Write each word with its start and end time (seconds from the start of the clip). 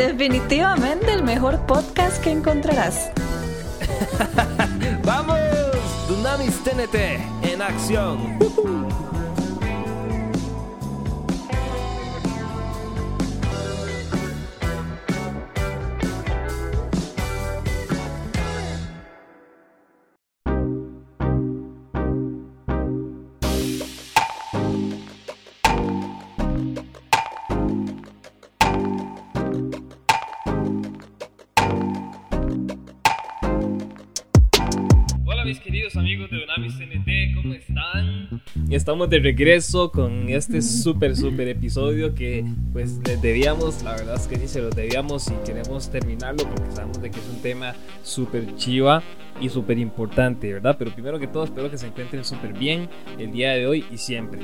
Definitivamente 0.00 1.12
el 1.12 1.22
mejor 1.22 1.58
podcast 1.66 2.22
que 2.24 2.30
encontrarás. 2.30 3.10
¡Vamos! 5.04 5.38
Dunamis 6.08 6.58
TNT 6.64 6.96
en 7.42 7.60
acción. 7.60 8.38
queridos 8.38 9.09
TNT, 36.78 37.34
¿cómo 37.34 37.54
están? 37.54 38.42
Estamos 38.70 39.10
de 39.10 39.18
regreso 39.18 39.90
con 39.90 40.28
este 40.28 40.62
súper, 40.62 41.16
súper 41.16 41.48
episodio 41.48 42.14
que 42.14 42.44
pues 42.72 42.98
les 43.06 43.20
debíamos, 43.20 43.82
la 43.82 43.92
verdad 43.92 44.16
es 44.16 44.26
que 44.26 44.36
sí 44.36 44.48
se 44.48 44.60
lo 44.60 44.70
debíamos 44.70 45.28
y 45.28 45.34
queremos 45.46 45.90
terminarlo 45.90 46.44
porque 46.44 46.70
sabemos 46.72 47.00
de 47.02 47.10
que 47.10 47.18
es 47.18 47.28
un 47.28 47.42
tema 47.42 47.74
súper 48.02 48.54
chiva 48.56 49.02
y 49.40 49.48
súper 49.48 49.78
importante, 49.78 50.52
¿verdad? 50.52 50.76
Pero 50.78 50.92
primero 50.92 51.18
que 51.18 51.26
todo 51.26 51.44
espero 51.44 51.70
que 51.70 51.78
se 51.78 51.86
encuentren 51.86 52.24
súper 52.24 52.52
bien 52.52 52.88
el 53.18 53.32
día 53.32 53.52
de 53.52 53.66
hoy 53.66 53.84
y 53.90 53.98
siempre. 53.98 54.40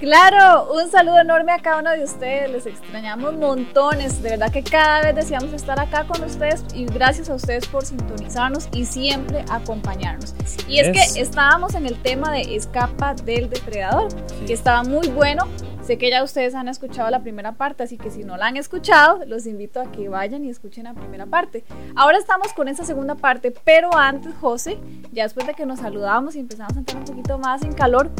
Claro, 0.00 0.72
un 0.74 0.90
saludo 0.90 1.20
enorme 1.20 1.52
a 1.52 1.60
cada 1.60 1.78
uno 1.78 1.90
de 1.92 2.02
ustedes, 2.02 2.50
les 2.50 2.66
extrañamos 2.66 3.34
montones, 3.34 4.20
de 4.22 4.30
verdad 4.30 4.50
que 4.50 4.62
cada 4.62 5.02
vez 5.02 5.14
deseamos 5.14 5.52
estar 5.52 5.78
acá 5.78 6.04
con 6.04 6.22
ustedes 6.24 6.64
y 6.74 6.84
gracias 6.84 7.30
a 7.30 7.34
ustedes 7.34 7.66
por 7.68 7.84
sintonizarnos 7.86 8.68
y 8.72 8.86
siempre 8.86 9.44
acompañarnos. 9.48 10.34
y 10.68 10.80
es, 10.80 10.88
que 10.88 11.20
estábamos 11.20 11.74
en 11.74 11.86
el 11.86 11.96
tema 12.02 12.32
de 12.32 12.56
escapa 12.56 13.14
del 13.14 13.48
depredador, 13.48 14.08
que 14.44 14.52
estaba 14.52 14.82
muy 14.82 15.08
bueno, 15.08 15.46
sé 15.82 15.96
que 15.96 16.10
ya 16.10 16.24
ustedes 16.24 16.56
han 16.56 16.66
escuchado 16.66 17.08
la 17.10 17.20
primera 17.20 17.52
parte, 17.52 17.84
así 17.84 17.96
que 17.96 18.10
si 18.10 18.24
no 18.24 18.36
la 18.36 18.46
han 18.46 18.56
escuchado, 18.56 19.24
los 19.26 19.46
invito 19.46 19.80
a 19.80 19.92
que 19.92 20.08
vayan 20.08 20.44
y 20.44 20.50
escuchen 20.50 20.84
la 20.84 20.94
primera 20.94 21.26
parte. 21.26 21.64
Ahora 21.94 22.18
estamos 22.18 22.52
con 22.52 22.66
esta 22.66 22.84
segunda 22.84 23.14
parte, 23.14 23.52
pero 23.52 23.96
antes, 23.96 24.34
José, 24.40 24.76
ya 25.12 25.22
después 25.22 25.46
de 25.46 25.54
que 25.54 25.66
nos 25.66 25.78
saludamos 25.78 26.34
y 26.34 26.40
empezamos 26.40 26.74
a 26.74 26.80
entrar 26.80 26.98
un 26.98 27.04
poquito 27.04 27.38
más 27.38 27.62
en 27.62 27.72
calor, 27.72 28.10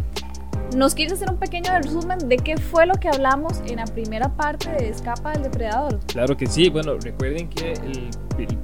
¿Nos 0.77 0.95
quieres 0.95 1.15
hacer 1.15 1.31
un 1.31 1.39
pequeño 1.39 1.71
resumen 1.81 2.19
de 2.29 2.37
qué 2.37 2.57
fue 2.57 2.87
lo 2.87 2.95
que 2.95 3.09
hablamos 3.09 3.63
en 3.67 3.77
la 3.77 3.85
primera 3.85 4.29
parte 4.29 4.71
de 4.71 4.89
Escapa 4.89 5.33
del 5.33 5.45
Depredador? 5.45 6.01
Claro 6.07 6.37
que 6.37 6.47
sí. 6.47 6.69
Bueno, 6.69 6.99
recuerden 6.99 7.49
que 7.49 7.73
el, 7.73 8.09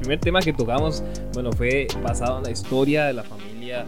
primer 0.00 0.18
tema 0.18 0.40
que 0.40 0.52
tocamos, 0.52 1.04
bueno, 1.32 1.52
fue 1.52 1.86
basado 2.02 2.38
en 2.38 2.44
la 2.44 2.50
historia 2.50 3.04
de 3.04 3.12
la 3.12 3.22
familia 3.22 3.86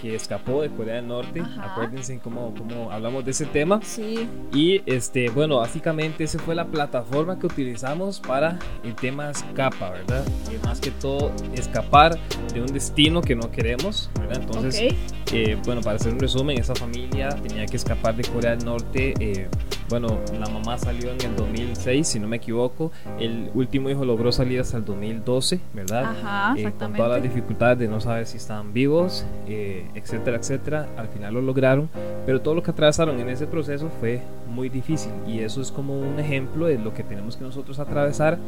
que 0.00 0.14
escapó 0.14 0.62
de 0.62 0.70
Corea 0.70 0.96
del 0.96 1.08
Norte. 1.08 1.42
Acuérdense 1.60 2.18
cómo, 2.18 2.54
cómo 2.56 2.90
hablamos 2.90 3.24
de 3.24 3.32
ese 3.32 3.46
tema. 3.46 3.80
Sí. 3.82 4.28
Y 4.52 4.82
este, 4.86 5.30
bueno, 5.30 5.56
básicamente 5.58 6.24
esa 6.24 6.38
fue 6.38 6.54
la 6.54 6.66
plataforma 6.66 7.38
que 7.38 7.46
utilizamos 7.46 8.20
para 8.20 8.58
el 8.82 8.94
tema 8.94 9.30
escapa, 9.30 9.90
¿verdad? 9.90 10.24
Y 10.50 10.64
más 10.66 10.80
que 10.80 10.90
todo, 10.90 11.32
escapar 11.54 12.18
de 12.52 12.60
un 12.60 12.68
destino 12.68 13.20
que 13.20 13.34
no 13.34 13.50
queremos, 13.50 14.10
¿verdad? 14.18 14.40
Entonces, 14.42 14.94
eh, 15.32 15.56
bueno, 15.64 15.80
para 15.80 15.96
hacer 15.96 16.12
un 16.12 16.20
resumen, 16.20 16.58
esa 16.58 16.74
familia 16.74 17.28
tenía 17.28 17.66
que 17.66 17.76
escapar 17.76 18.16
de 18.16 18.24
Corea 18.24 18.56
del 18.56 18.64
Norte. 18.64 19.14
Eh, 19.20 19.48
bueno, 19.90 20.20
la 20.38 20.48
mamá 20.48 20.78
salió 20.78 21.10
en 21.10 21.20
el 21.20 21.34
2006, 21.34 22.06
si 22.06 22.20
no 22.20 22.28
me 22.28 22.36
equivoco. 22.36 22.92
El 23.18 23.50
último 23.54 23.90
hijo 23.90 24.04
logró 24.04 24.30
salir 24.30 24.60
hasta 24.60 24.76
el 24.76 24.84
2012, 24.84 25.60
¿verdad? 25.74 26.04
Ajá, 26.04 26.54
eh, 26.56 26.72
con 26.78 26.92
todas 26.92 27.10
las 27.10 27.22
dificultades 27.24 27.80
de 27.80 27.88
no 27.88 28.00
saber 28.00 28.26
si 28.26 28.36
estaban 28.36 28.72
vivos, 28.72 29.26
eh, 29.48 29.89
etcétera, 29.94 30.36
etcétera. 30.36 30.88
Al 30.96 31.08
final 31.08 31.34
lo 31.34 31.42
lograron, 31.42 31.88
pero 32.26 32.40
todo 32.40 32.54
lo 32.54 32.62
que 32.62 32.70
atravesaron 32.70 33.18
en 33.20 33.28
ese 33.28 33.46
proceso 33.46 33.90
fue 34.00 34.22
muy 34.48 34.68
difícil 34.68 35.12
y 35.26 35.40
eso 35.40 35.60
es 35.60 35.70
como 35.70 35.98
un 35.98 36.18
ejemplo 36.18 36.66
de 36.66 36.78
lo 36.78 36.92
que 36.94 37.02
tenemos 37.02 37.36
que 37.36 37.44
nosotros 37.44 37.78
atravesar 37.78 38.38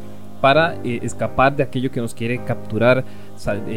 para 0.43 0.75
eh, 0.83 0.99
escapar 1.03 1.55
de 1.55 1.63
aquello 1.63 1.93
que 1.93 2.01
nos 2.01 2.15
quiere 2.15 2.45
capturar, 2.45 3.05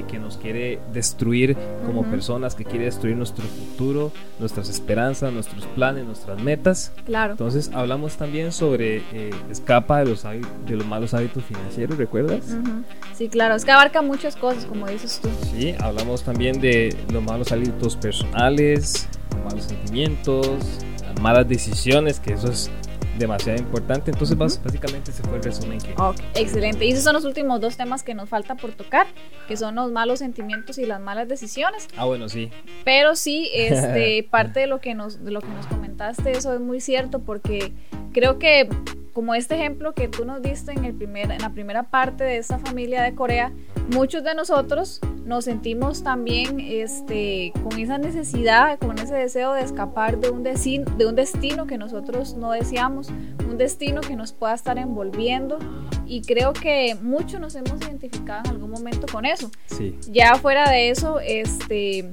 que 0.08 0.20
nos 0.20 0.38
quiere 0.38 0.80
destruir 0.92 1.56
como 1.86 2.04
personas, 2.04 2.56
que 2.56 2.66
quiere 2.66 2.86
destruir 2.86 3.16
nuestro 3.16 3.46
futuro, 3.46 4.12
nuestras 4.40 4.68
esperanzas, 4.70 5.32
nuestros 5.32 5.66
planes, 5.68 6.06
nuestras 6.06 6.42
metas. 6.42 6.92
Claro. 7.06 7.34
Entonces 7.34 7.72
hablamos 7.74 8.18
también 8.18 8.52
sobre 8.52 8.98
eh, 9.14 9.30
escapa 9.52 10.00
de 10.00 10.06
los, 10.06 10.24
de 10.24 10.76
los 10.76 10.86
malos 10.88 11.14
hábitos 11.14 11.44
financieros, 11.44 11.98
¿recuerdas? 11.98 12.44
Sí, 13.14 13.30
claro, 13.30 13.56
es 13.56 13.64
que 13.64 13.72
abarca 13.72 14.02
muchas 14.02 14.36
cosas, 14.36 14.66
como 14.66 14.88
dices 14.88 15.20
tú. 15.22 15.30
Sí, 15.52 15.76
hablamos 15.80 16.24
también 16.24 16.60
de 16.60 16.96
los 17.14 17.22
malos 17.22 17.52
hábitos 17.52 17.96
personales, 17.96 19.08
malos 19.44 19.66
sentimientos, 19.66 20.50
las 21.00 21.22
malas 21.22 21.48
decisiones, 21.48 22.20
que 22.20 22.34
eso 22.34 22.50
es 22.50 22.72
demasiado 23.18 23.60
importante. 23.60 24.12
Entonces, 24.12 24.38
básicamente 24.38 25.12
ese 25.12 25.24
fue 25.24 25.38
el 25.38 25.44
resumen 25.44 25.80
que. 25.80 25.94
excelente. 26.36 26.86
Y 26.86 26.92
esos 26.92 27.04
son 27.04 27.14
los 27.14 27.26
últimos 27.26 27.62
dos 27.62 27.78
temas 27.78 28.04
que 28.04 28.14
nos 28.14 28.30
falta 28.30 28.56
por 28.56 28.72
tocar, 28.74 29.08
que 29.48 29.58
son 29.58 29.76
los 29.76 29.92
malos 29.92 30.20
sentimientos 30.20 30.78
y 30.78 30.86
las 30.86 31.00
malas 31.00 31.28
decisiones. 31.28 31.88
Ah, 31.98 32.06
bueno, 32.06 32.30
sí. 32.30 32.50
Pero 32.84 33.16
sí, 33.16 33.50
este, 33.54 34.24
parte 34.30 34.62
de 34.62 34.68
lo 34.68 34.80
que 34.80 34.96
nos, 34.96 35.24
de 35.24 35.32
lo 35.32 35.42
que 35.42 35.50
nos 35.50 35.66
comentaste, 35.68 36.32
eso 36.32 36.54
es 36.54 36.60
muy 36.60 36.82
cierto, 36.82 37.20
porque 37.20 37.72
creo 38.14 38.40
que 38.40 38.70
como 39.16 39.34
este 39.34 39.56
ejemplo 39.56 39.94
que 39.94 40.10
tú 40.10 40.26
nos 40.26 40.42
diste 40.42 40.74
en, 40.74 40.84
el 40.84 40.94
primer, 40.94 41.32
en 41.32 41.40
la 41.40 41.50
primera 41.52 41.84
parte 41.84 42.26
de 42.26 42.36
esta 42.36 42.60
familia 42.60 43.02
de 43.02 43.16
Corea, 43.16 43.54
muchos 43.94 44.26
de 44.26 44.36
nosotros 44.36 45.00
nos 45.24 45.46
sentimos 45.46 46.04
también 46.04 46.60
este, 46.60 47.54
con 47.64 47.80
esa 47.80 47.98
necesidad, 47.98 48.78
con 48.78 49.00
ese 49.00 49.16
deseo 49.16 49.54
de 49.54 49.62
escapar 49.62 50.20
de 50.20 50.32
un, 50.32 50.44
destino, 50.44 50.92
de 50.98 51.06
un 51.06 51.16
destino 51.16 51.66
que 51.66 51.78
nosotros 51.78 52.36
no 52.36 52.52
deseamos, 52.52 53.08
un 53.50 53.58
destino 53.58 54.02
que 54.02 54.18
nos 54.18 54.34
pueda 54.34 54.54
estar 54.54 54.78
envolviendo 54.78 55.60
y 56.06 56.22
creo 56.24 56.52
que 56.52 56.98
muchos 57.02 57.40
nos 57.40 57.56
hemos 57.56 57.80
identificado 57.84 58.42
en 58.50 58.52
algún 58.52 58.70
momento 58.70 59.08
con 59.10 59.24
eso. 59.24 59.50
Sí. 59.68 59.98
Ya 60.12 60.36
fuera 60.36 60.70
de 60.70 60.90
eso, 60.90 61.22
este, 61.22 62.12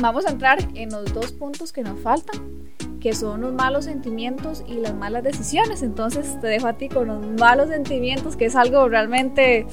vamos 0.00 0.24
a 0.24 0.30
entrar 0.30 0.58
en 0.74 0.88
los 0.88 1.12
dos 1.12 1.32
puntos 1.32 1.70
que 1.70 1.82
nos 1.82 2.00
faltan 2.00 2.63
que 3.00 3.12
son 3.14 3.42
los 3.42 3.52
malos 3.52 3.84
sentimientos 3.84 4.64
y 4.66 4.74
las 4.74 4.94
malas 4.94 5.22
decisiones. 5.22 5.82
Entonces 5.82 6.40
te 6.40 6.46
dejo 6.46 6.66
a 6.66 6.72
ti 6.72 6.88
con 6.88 7.08
los 7.08 7.26
malos 7.38 7.68
sentimientos, 7.68 8.36
que 8.36 8.46
es 8.46 8.56
algo 8.56 8.88
realmente 8.88 9.66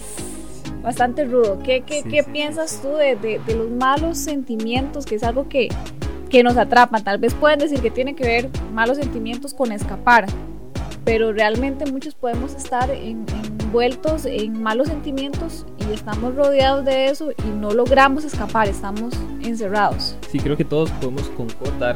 bastante 0.82 1.26
rudo. 1.26 1.60
¿Qué, 1.64 1.82
qué, 1.82 2.04
qué 2.04 2.24
piensas 2.24 2.82
tú 2.82 2.90
de, 2.90 3.16
de, 3.16 3.40
de, 3.40 3.56
los 3.56 3.70
malos 3.70 4.18
sentimientos, 4.18 5.06
que 5.06 5.16
es 5.16 5.24
algo 5.24 5.48
que, 5.48 5.70
que 6.30 6.44
nos 6.44 6.58
atrapa? 6.58 7.00
Tal 7.02 7.20
vez 7.20 7.34
pueden 7.34 7.60
decir 7.60 7.80
que 7.80 7.92
tiene 7.92 8.16
que 8.16 8.24
ver 8.24 8.50
malos 8.74 8.98
sentimientos 8.98 9.54
con 9.54 9.72
escapar, 9.72 10.26
pero 11.06 11.32
realmente 11.32 11.90
muchos 11.92 12.16
podemos 12.16 12.54
estar 12.54 12.90
en, 12.90 13.26
envueltos 13.62 14.26
en 14.26 14.62
malos 14.62 14.90
sentimientos 14.90 15.66
y 15.78 15.94
estamos 15.94 16.36
rodeados 16.36 16.84
de 16.84 17.06
eso 17.06 17.32
y 17.32 17.50
no 17.58 17.72
logramos 17.72 18.26
escapar, 18.26 18.68
estamos 18.68 19.14
encerrados. 19.42 20.18
Sí, 20.30 20.40
creo 20.40 20.58
que 20.58 20.66
todos 20.66 20.92
podemos 20.92 21.30
concordar 21.30 21.96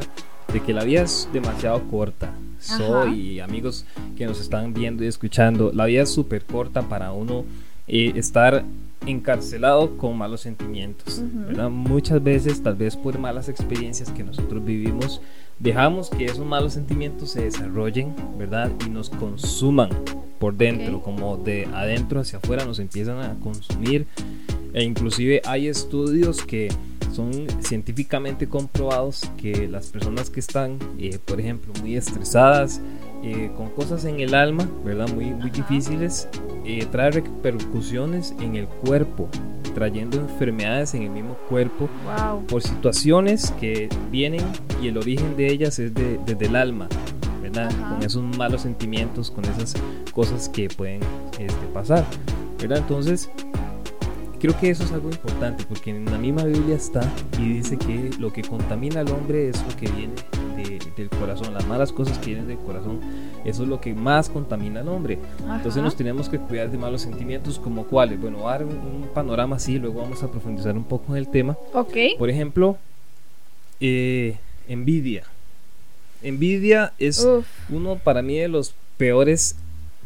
de 0.56 0.62
que 0.62 0.72
la 0.72 0.84
vida 0.84 1.02
es 1.02 1.28
demasiado 1.34 1.82
corta. 1.90 2.32
Soy 2.60 3.40
amigos 3.40 3.84
que 4.16 4.24
nos 4.24 4.40
están 4.40 4.72
viendo 4.72 5.04
y 5.04 5.06
escuchando, 5.06 5.70
la 5.74 5.84
vida 5.84 6.04
es 6.04 6.10
súper 6.10 6.46
corta 6.46 6.80
para 6.80 7.12
uno 7.12 7.44
eh, 7.86 8.12
estar 8.16 8.64
encarcelado 9.06 9.98
con 9.98 10.16
malos 10.16 10.40
sentimientos. 10.40 11.22
Muchas 11.70 12.24
veces, 12.24 12.62
tal 12.62 12.74
vez 12.74 12.96
por 12.96 13.18
malas 13.18 13.50
experiencias 13.50 14.10
que 14.10 14.24
nosotros 14.24 14.64
vivimos, 14.64 15.20
dejamos 15.58 16.08
que 16.08 16.24
esos 16.24 16.46
malos 16.46 16.72
sentimientos 16.72 17.32
se 17.32 17.44
desarrollen, 17.44 18.14
¿verdad? 18.38 18.72
Y 18.86 18.88
nos 18.88 19.10
consuman 19.10 19.90
por 20.38 20.56
dentro, 20.56 21.02
como 21.02 21.36
de 21.36 21.66
adentro 21.66 22.20
hacia 22.20 22.38
afuera 22.38 22.64
nos 22.64 22.78
empiezan 22.78 23.18
a 23.18 23.34
consumir. 23.40 24.06
E 24.72 24.82
inclusive 24.82 25.42
hay 25.44 25.68
estudios 25.68 26.42
que 26.42 26.68
son 27.16 27.32
científicamente 27.60 28.46
comprobados 28.46 29.30
que 29.38 29.66
las 29.68 29.86
personas 29.86 30.28
que 30.28 30.40
están, 30.40 30.78
eh, 30.98 31.18
por 31.24 31.40
ejemplo, 31.40 31.72
muy 31.80 31.96
estresadas, 31.96 32.82
eh, 33.22 33.50
con 33.56 33.70
cosas 33.70 34.04
en 34.04 34.20
el 34.20 34.34
alma, 34.34 34.68
¿verdad? 34.84 35.08
Muy, 35.08 35.24
muy 35.26 35.48
difíciles, 35.48 36.28
eh, 36.66 36.86
trae 36.92 37.10
repercusiones 37.10 38.34
en 38.38 38.56
el 38.56 38.66
cuerpo, 38.68 39.30
trayendo 39.74 40.18
enfermedades 40.18 40.92
en 40.94 41.04
el 41.04 41.10
mismo 41.10 41.34
cuerpo 41.48 41.88
por 42.48 42.62
situaciones 42.62 43.50
que 43.58 43.88
vienen 44.10 44.42
y 44.82 44.88
el 44.88 44.98
origen 44.98 45.36
de 45.36 45.50
ellas 45.50 45.78
es 45.78 45.94
de, 45.94 46.20
desde 46.26 46.46
el 46.46 46.56
alma, 46.56 46.86
¿verdad? 47.42 47.70
Con 47.88 48.02
esos 48.02 48.22
malos 48.36 48.62
sentimientos, 48.62 49.30
con 49.30 49.44
esas 49.46 49.74
cosas 50.12 50.50
que 50.50 50.68
pueden 50.68 51.00
este, 51.38 51.66
pasar, 51.72 52.04
¿verdad? 52.58 52.78
Entonces, 52.78 53.30
creo 54.38 54.58
que 54.58 54.70
eso 54.70 54.84
es 54.84 54.92
algo 54.92 55.10
importante 55.10 55.64
porque 55.68 55.90
en 55.90 56.04
la 56.06 56.18
misma 56.18 56.44
Biblia 56.44 56.76
está 56.76 57.02
y 57.38 57.54
dice 57.54 57.76
que 57.76 58.10
lo 58.18 58.32
que 58.32 58.42
contamina 58.42 59.00
al 59.00 59.10
hombre 59.10 59.48
es 59.48 59.62
lo 59.62 59.76
que 59.76 59.90
viene 59.90 60.14
de 60.56 60.86
del 60.96 61.10
corazón, 61.10 61.52
las 61.52 61.66
malas 61.66 61.92
cosas 61.92 62.18
que 62.18 62.26
vienen 62.26 62.48
del 62.48 62.58
corazón, 62.58 63.00
eso 63.44 63.62
es 63.62 63.68
lo 63.68 63.80
que 63.80 63.94
más 63.94 64.28
contamina 64.28 64.80
al 64.80 64.88
hombre. 64.88 65.18
Entonces 65.54 65.82
nos 65.82 65.94
tenemos 65.94 66.28
que 66.28 66.38
cuidar 66.38 66.70
de 66.70 66.78
malos 66.78 67.02
sentimientos 67.02 67.58
como 67.58 67.84
cuáles. 67.84 68.20
Bueno, 68.20 68.38
voy 68.38 68.48
a 68.48 68.50
dar 68.52 68.64
un, 68.64 69.08
panorama 69.14 69.56
así, 69.56 69.78
luego 69.78 70.00
vamos 70.00 70.22
a 70.22 70.30
profundizar 70.30 70.74
un 70.74 70.84
poco 70.84 71.12
en 71.12 71.18
el 71.18 71.28
tema. 71.28 71.56
Ok. 71.72 71.96
Por 72.18 72.30
ejemplo, 72.30 72.78
eh, 73.80 74.36
envidia. 74.68 75.24
Envidia 76.22 76.92
es 76.98 77.26
uno 77.68 77.96
para 77.96 78.22
mí 78.22 78.38
de 78.38 78.48
los 78.48 78.74
peores 78.96 79.56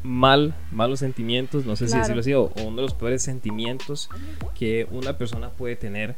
mal, 0.03 0.55
malos 0.71 1.01
sentimientos, 1.01 1.67
no 1.67 1.77
sé 1.77 1.89
si 1.89 1.99
decirlo 1.99 2.21
así, 2.21 2.35
o, 2.35 2.51
uno 2.65 2.77
de 2.77 2.83
los 2.83 2.95
peores 2.95 3.23
sentimientos 3.23 4.09
que 4.59 4.87
una 4.91 5.19
persona 5.19 5.51
puede 5.51 5.77
tener, 5.77 6.17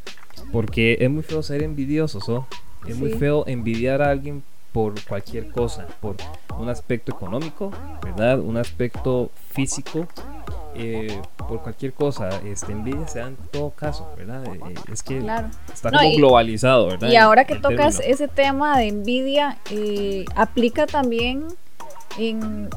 porque 0.52 0.99
es 1.00 1.11
muy 1.11 1.23
feo 1.23 1.43
ser 1.43 1.62
envidioso, 1.62 2.20
¿so? 2.20 2.46
es 2.87 2.96
muy 2.96 3.11
feo 3.12 3.44
envidiar 3.46 4.02
a 4.02 4.11
alguien 4.11 4.43
por 4.73 4.94
cualquier 5.05 5.50
cosa, 5.50 5.87
por 6.00 6.17
un 6.58 6.69
aspecto 6.69 7.12
económico, 7.12 7.70
¿verdad? 8.02 8.40
Un 8.40 8.56
aspecto 8.56 9.31
físico, 9.50 10.06
eh, 10.75 11.20
por 11.37 11.62
cualquier 11.62 11.93
cosa, 11.93 12.31
este, 12.46 12.73
envidia 12.73 13.06
se 13.06 13.19
da 13.19 13.28
en 13.28 13.37
todo 13.50 13.70
caso, 13.70 14.11
¿verdad? 14.17 14.46
Eh, 14.46 14.61
eh, 14.70 14.75
es 14.90 15.02
que 15.02 15.19
está 15.73 15.90
como 15.90 16.11
globalizado, 16.17 16.87
¿verdad? 16.88 17.11
Y 17.11 17.17
ahora 17.17 17.44
que 17.44 17.56
tocas 17.56 18.00
ese 18.00 18.28
tema 18.28 18.78
de 18.78 18.88
envidia, 18.88 19.58
aplica 20.35 20.87
también 20.87 21.49
en 22.19 22.70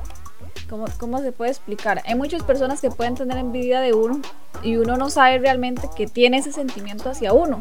¿Cómo, 0.70 0.86
¿Cómo 0.98 1.22
se 1.22 1.32
puede 1.32 1.52
explicar? 1.52 2.02
Hay 2.06 2.16
muchas 2.16 2.44
personas 2.44 2.82
que 2.82 2.90
pueden 2.90 3.16
tener 3.16 3.38
envidia 3.38 3.82
de 3.82 3.94
uno 3.94 4.22
y 4.64 4.78
uno 4.78 4.98
no 4.98 5.10
sabe 5.10 5.38
realmente 5.38 5.90
que 5.96 6.08
tiene 6.08 6.38
ese 6.38 6.52
sentimiento 6.52 7.10
hacia 7.10 7.34
uno. 7.34 7.60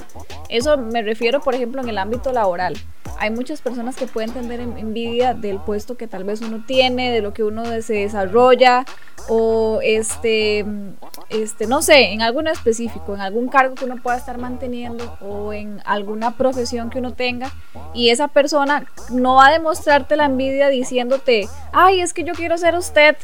Eso 0.49 0.79
me 0.79 1.03
refiero, 1.03 1.41
por 1.41 1.55
ejemplo, 1.55 1.83
en 1.83 1.89
el 1.89 1.99
ámbito 1.99 2.33
laboral. 2.33 2.75
Hay 3.19 3.31
muchas 3.31 3.61
personas 3.61 3.97
que 3.97 4.07
pueden 4.07 4.33
tener 4.33 4.61
envidia 4.61 5.35
del 5.35 5.59
puesto 5.59 5.97
que 5.97 6.07
tal 6.07 6.25
vez 6.25 6.41
uno 6.41 6.65
tiene, 6.67 7.13
de 7.13 7.21
lo 7.21 7.33
que 7.33 7.45
uno 7.45 7.65
se 7.83 7.95
desarrolla 7.95 8.85
o 9.29 9.81
este, 9.83 10.65
este, 11.31 11.67
no 11.67 11.83
sé, 11.83 12.13
en 12.13 12.23
algo 12.23 12.41
específico, 12.43 13.15
en 13.15 13.21
algún 13.21 13.49
cargo 13.49 13.75
que 13.75 13.85
uno 13.85 13.97
pueda 14.03 14.17
estar 14.17 14.39
manteniendo 14.39 15.17
o 15.21 15.53
en 15.53 15.81
alguna 15.85 16.37
profesión 16.37 16.91
que 16.91 16.99
uno 16.99 17.15
tenga 17.15 17.51
y 17.95 18.11
esa 18.11 18.29
persona 18.29 18.87
no 19.11 19.37
va 19.37 19.49
a 19.49 19.53
demostrarte 19.53 20.17
la 20.17 20.27
envidia 20.27 20.69
diciéndote, 20.69 21.49
ay, 21.73 22.01
es 22.01 22.13
que 22.13 22.25
yo 22.25 22.35
quiero 22.35 22.59
ser 22.59 22.75
usted. 22.75 23.17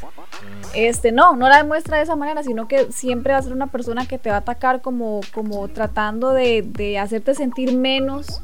Este, 0.74 1.10
no, 1.12 1.34
no 1.34 1.48
la 1.48 1.58
demuestra 1.58 1.96
de 1.96 2.04
esa 2.04 2.16
manera, 2.16 2.42
sino 2.42 2.68
que 2.68 2.92
siempre 2.92 3.32
va 3.32 3.40
a 3.40 3.42
ser 3.42 3.52
una 3.52 3.66
persona 3.66 4.06
que 4.06 4.18
te 4.18 4.30
va 4.30 4.36
a 4.36 4.40
atacar 4.40 4.80
como, 4.80 5.20
como 5.34 5.68
tratando 5.68 6.32
de, 6.32 6.62
de 6.62 6.98
hacerte 6.98 7.34
sentir 7.34 7.76
menos, 7.76 8.42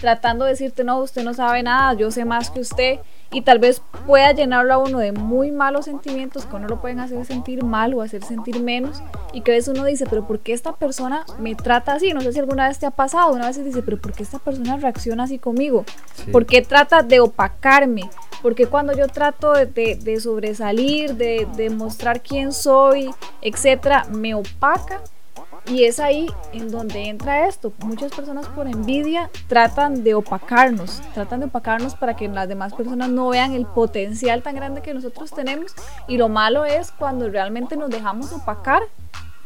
tratando 0.00 0.44
de 0.44 0.52
decirte, 0.52 0.84
no, 0.84 0.98
usted 0.98 1.22
no 1.22 1.34
sabe 1.34 1.62
nada, 1.62 1.94
yo 1.94 2.10
sé 2.10 2.24
más 2.24 2.50
que 2.50 2.60
usted 2.60 2.98
y 3.32 3.42
tal 3.42 3.58
vez 3.58 3.82
pueda 4.06 4.32
llenarlo 4.32 4.74
a 4.74 4.78
uno 4.78 4.98
de 4.98 5.12
muy 5.12 5.50
malos 5.50 5.86
sentimientos 5.86 6.46
que 6.46 6.56
uno 6.56 6.68
lo 6.68 6.80
pueden 6.80 7.00
hacer 7.00 7.24
sentir 7.24 7.64
mal 7.64 7.92
o 7.94 8.02
hacer 8.02 8.22
sentir 8.22 8.60
menos 8.60 9.02
y 9.32 9.40
que 9.40 9.52
a 9.52 9.54
veces 9.54 9.74
uno 9.76 9.84
dice, 9.84 10.06
pero 10.08 10.26
¿por 10.26 10.40
qué 10.40 10.52
esta 10.52 10.72
persona 10.72 11.24
me 11.38 11.54
trata 11.54 11.94
así? 11.94 12.12
No 12.12 12.20
sé 12.20 12.32
si 12.32 12.38
alguna 12.38 12.68
vez 12.68 12.78
te 12.78 12.86
ha 12.86 12.90
pasado, 12.90 13.32
una 13.32 13.46
vez 13.46 13.62
dice, 13.62 13.82
pero 13.82 14.00
¿por 14.00 14.12
qué 14.12 14.22
esta 14.22 14.38
persona 14.38 14.76
reacciona 14.76 15.24
así 15.24 15.38
conmigo? 15.38 15.84
¿Por 16.30 16.46
qué 16.46 16.62
trata 16.62 17.02
de 17.02 17.20
opacarme? 17.20 18.08
Porque 18.42 18.66
cuando 18.66 18.92
yo 18.96 19.08
trato 19.08 19.52
de, 19.52 20.20
sobresalir, 20.20 21.16
de, 21.16 21.48
de 21.56 21.70
mostrar 21.70 22.20
quién 22.20 22.52
soy, 22.52 23.10
etcétera, 23.42 24.06
me 24.10 24.34
opaca 24.34 25.00
y 25.68 25.84
es 25.84 25.98
ahí 26.00 26.26
en 26.52 26.70
donde 26.70 27.08
entra 27.08 27.46
esto. 27.48 27.72
Muchas 27.84 28.12
personas 28.12 28.46
por 28.48 28.66
envidia 28.66 29.30
tratan 29.48 30.04
de 30.04 30.14
opacarnos, 30.14 31.02
tratan 31.14 31.40
de 31.40 31.46
opacarnos 31.46 31.94
para 31.94 32.16
que 32.16 32.28
las 32.28 32.48
demás 32.48 32.74
personas 32.74 33.08
no 33.08 33.28
vean 33.28 33.52
el 33.52 33.66
potencial 33.66 34.42
tan 34.42 34.54
grande 34.54 34.82
que 34.82 34.94
nosotros 34.94 35.30
tenemos. 35.30 35.72
Y 36.08 36.16
lo 36.18 36.28
malo 36.28 36.64
es 36.64 36.92
cuando 36.92 37.28
realmente 37.28 37.76
nos 37.76 37.90
dejamos 37.90 38.32
opacar 38.32 38.82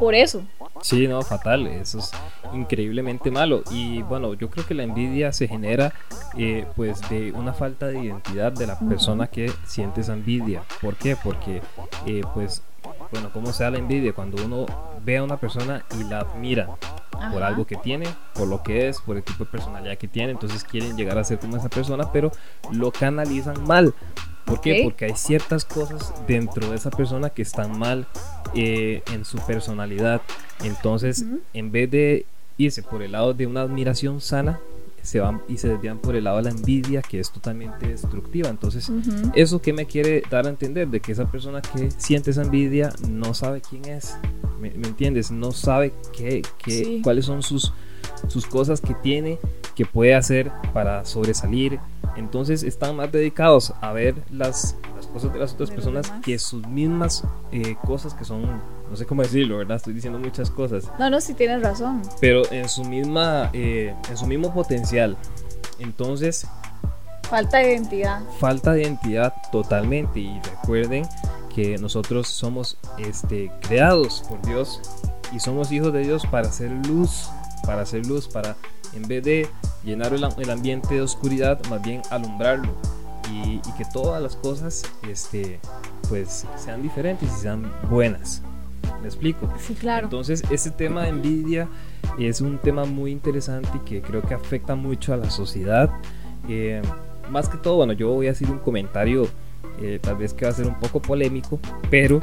por 0.01 0.15
eso. 0.15 0.43
Sí, 0.81 1.07
no, 1.07 1.21
fatal, 1.21 1.67
eso 1.67 1.99
es 1.99 2.11
increíblemente 2.55 3.31
malo. 3.31 3.63
Y 3.71 4.03
bueno, 4.03 4.33
yo 4.35 4.49
creo 4.49 4.67
que 4.67 4.75
la 4.75 4.83
envidia 4.83 5.33
se 5.33 5.47
genera 5.47 5.93
eh, 6.37 6.67
pues 6.75 7.07
de 7.11 7.33
una 7.33 7.53
falta 7.53 7.87
de 7.87 8.01
identidad 8.01 8.51
de 8.51 8.67
la 8.67 8.79
persona 8.79 9.27
que 9.27 9.53
siente 9.67 10.01
esa 10.01 10.15
envidia. 10.15 10.63
¿Por 10.81 10.97
qué? 10.97 11.17
Porque 11.23 11.61
eh, 12.07 12.23
pues 12.35 12.63
bueno, 13.11 13.31
¿cómo 13.33 13.53
se 13.53 13.65
da 13.65 13.71
la 13.71 13.79
envidia? 13.79 14.13
Cuando 14.13 14.45
uno 14.45 14.67
ve 15.05 15.19
a 15.19 15.25
una 15.25 15.37
persona 15.37 15.85
y 15.99 16.05
la 16.05 16.21
admira 16.21 16.69
por 17.33 17.43
algo 17.43 17.67
que 17.67 17.77
tiene, 17.77 18.07
por 18.35 18.49
lo 18.49 18.63
que 18.63 18.89
es, 18.89 19.01
por 19.01 19.17
el 19.17 19.23
tipo 19.23 19.45
de 19.45 19.51
personalidad 19.51 19.99
que 19.99 20.09
tiene, 20.09 20.33
entonces 20.33 20.65
quieren 20.65 20.97
llegar 20.97 21.19
a 21.19 21.25
ser 21.25 21.39
como 21.39 21.57
esa 21.57 21.69
persona, 21.69 22.13
pero 22.13 22.33
lo 22.73 22.91
canalizan 22.91 23.63
mal. 23.67 23.95
¿Por 24.45 24.61
qué? 24.61 24.81
Porque 24.83 25.05
hay 25.05 25.15
ciertas 25.15 25.65
cosas 25.65 26.13
dentro 26.27 26.71
de 26.71 26.77
esa 26.77 26.91
persona 26.91 27.31
que 27.31 27.43
están 27.43 27.79
mal 27.79 28.07
eh, 28.55 29.03
en 29.13 29.25
su 29.25 29.39
personalidad. 29.39 30.23
Entonces, 30.65 31.25
en 31.53 31.71
vez 31.71 31.91
de 31.91 32.27
irse 32.59 32.83
por 32.83 33.03
el 33.03 33.13
lado 33.13 33.33
de 33.33 33.47
una 33.47 33.63
admiración 33.63 34.21
sana, 34.21 34.59
se 35.03 35.21
van 35.21 35.43
y 35.49 35.59
se 35.59 35.69
desvían 35.69 35.99
por 35.99 36.15
el 36.17 36.25
lado 36.25 36.39
de 36.39 36.45
la 36.45 36.51
envidia, 36.51 37.03
que 37.03 37.21
es 37.21 37.31
totalmente 37.31 37.89
destructiva. 37.89 38.49
Entonces, 38.49 38.91
¿eso 39.35 39.61
que 39.61 39.73
me 39.73 39.87
quiere 39.87 40.23
dar 40.31 40.47
a 40.47 40.51
entender? 40.51 40.89
De 40.89 41.01
que 41.01 41.13
esa 41.13 41.31
persona 41.31 41.63
que 41.63 41.91
siente 41.91 42.31
esa 42.31 42.43
envidia 42.43 42.93
no 43.09 43.35
sabe 43.35 43.61
quién 43.61 43.85
es. 43.87 44.17
¿Me, 44.61 44.69
entiendes? 44.69 45.31
No 45.31 45.53
sabe 45.53 45.93
qué, 46.17 46.43
qué 46.59 47.01
cuáles 47.03 47.25
son 47.25 47.43
sus, 47.43 47.73
sus 48.29 48.47
cosas 48.47 48.81
que 48.81 48.95
tiene, 48.95 49.39
que 49.75 49.87
puede 49.87 50.15
hacer 50.15 50.51
para 50.73 51.05
sobresalir. 51.05 51.79
Entonces, 52.17 52.63
están 52.63 52.97
más 52.97 53.11
dedicados 53.11 53.73
a 53.81 53.93
ver 53.93 54.15
las, 54.31 54.77
las 54.97 55.07
cosas 55.07 55.33
de 55.33 55.39
las 55.39 55.55
otras 55.55 55.71
personas 55.71 56.13
que 56.23 56.39
sus 56.39 56.67
mismas 56.67 57.25
eh, 57.53 57.77
cosas 57.87 58.15
que 58.15 58.25
son 58.25 58.61
no 58.91 58.97
sé 58.97 59.07
cómo 59.07 59.23
decirlo, 59.23 59.59
¿verdad? 59.59 59.77
Estoy 59.77 59.95
diciendo 59.95 60.19
muchas 60.19 60.51
cosas. 60.51 60.85
No, 60.99 61.09
no, 61.09 61.21
sí 61.21 61.35
tienes 61.35 61.63
razón. 61.63 62.03
Pero 62.21 62.43
en 62.51 62.69
su 62.69 62.85
misma, 62.85 63.51
eh, 63.53 63.95
en 64.09 64.17
su 64.17 64.27
mismo 64.27 64.53
potencial. 64.53 65.17
Entonces... 65.79 66.47
Falta 67.23 67.59
de 67.59 67.75
identidad. 67.75 68.23
Falta 68.41 68.73
de 68.73 68.83
identidad 68.83 69.33
totalmente. 69.53 70.19
Y 70.19 70.41
recuerden 70.41 71.07
que 71.55 71.79
nosotros 71.79 72.27
somos 72.27 72.77
este, 72.99 73.53
creados 73.61 74.25
por 74.29 74.43
Dios 74.43 74.81
y 75.33 75.39
somos 75.39 75.71
hijos 75.71 75.93
de 75.93 76.01
Dios 76.01 76.27
para 76.27 76.49
hacer 76.49 76.73
luz, 76.89 77.31
para 77.65 77.83
hacer 77.83 78.05
luz, 78.07 78.27
para 78.27 78.57
en 78.93 79.07
vez 79.07 79.23
de 79.23 79.49
llenar 79.85 80.13
el, 80.13 80.27
el 80.37 80.51
ambiente 80.51 80.95
de 80.95 81.03
oscuridad, 81.03 81.65
más 81.67 81.81
bien 81.81 82.03
alumbrarlo. 82.11 82.75
Y, 83.31 83.61
y, 83.65 83.73
que 83.79 83.85
todas 83.85 84.21
las 84.21 84.35
cosas 84.35 84.83
este, 85.09 85.61
pues 86.09 86.45
sean 86.57 86.83
diferentes 86.83 87.31
y 87.31 87.41
sean 87.41 87.73
buenas. 87.89 88.43
¿Me 89.01 89.07
explico? 89.07 89.53
Sí, 89.59 89.75
claro. 89.75 90.07
Entonces, 90.07 90.43
este 90.51 90.71
tema 90.71 91.03
de 91.03 91.09
envidia 91.09 91.69
es 92.19 92.41
un 92.41 92.59
tema 92.59 92.85
muy 92.85 93.11
interesante 93.11 93.71
y 93.75 93.79
que 93.81 94.03
creo 94.03 94.23
que 94.23 94.35
afecta 94.35 94.75
mucho 94.75 95.15
a 95.15 95.17
la 95.17 95.31
sociedad. 95.31 95.91
Eh, 96.49 96.83
más 97.31 97.49
que 97.49 97.59
todo, 97.59 97.77
bueno, 97.77 97.93
yo 97.93 98.09
voy 98.09 98.29
a 98.29 98.33
hacer 98.33 98.51
un 98.51 98.59
comentario, 98.59 99.29
eh, 99.81 99.99
tal 100.03 100.17
vez 100.17 100.35
que 100.35 100.45
va 100.45 100.51
a 100.51 100.55
ser 100.55 100.67
un 100.67 100.79
poco 100.79 101.01
polémico, 101.01 101.59
pero 101.91 102.21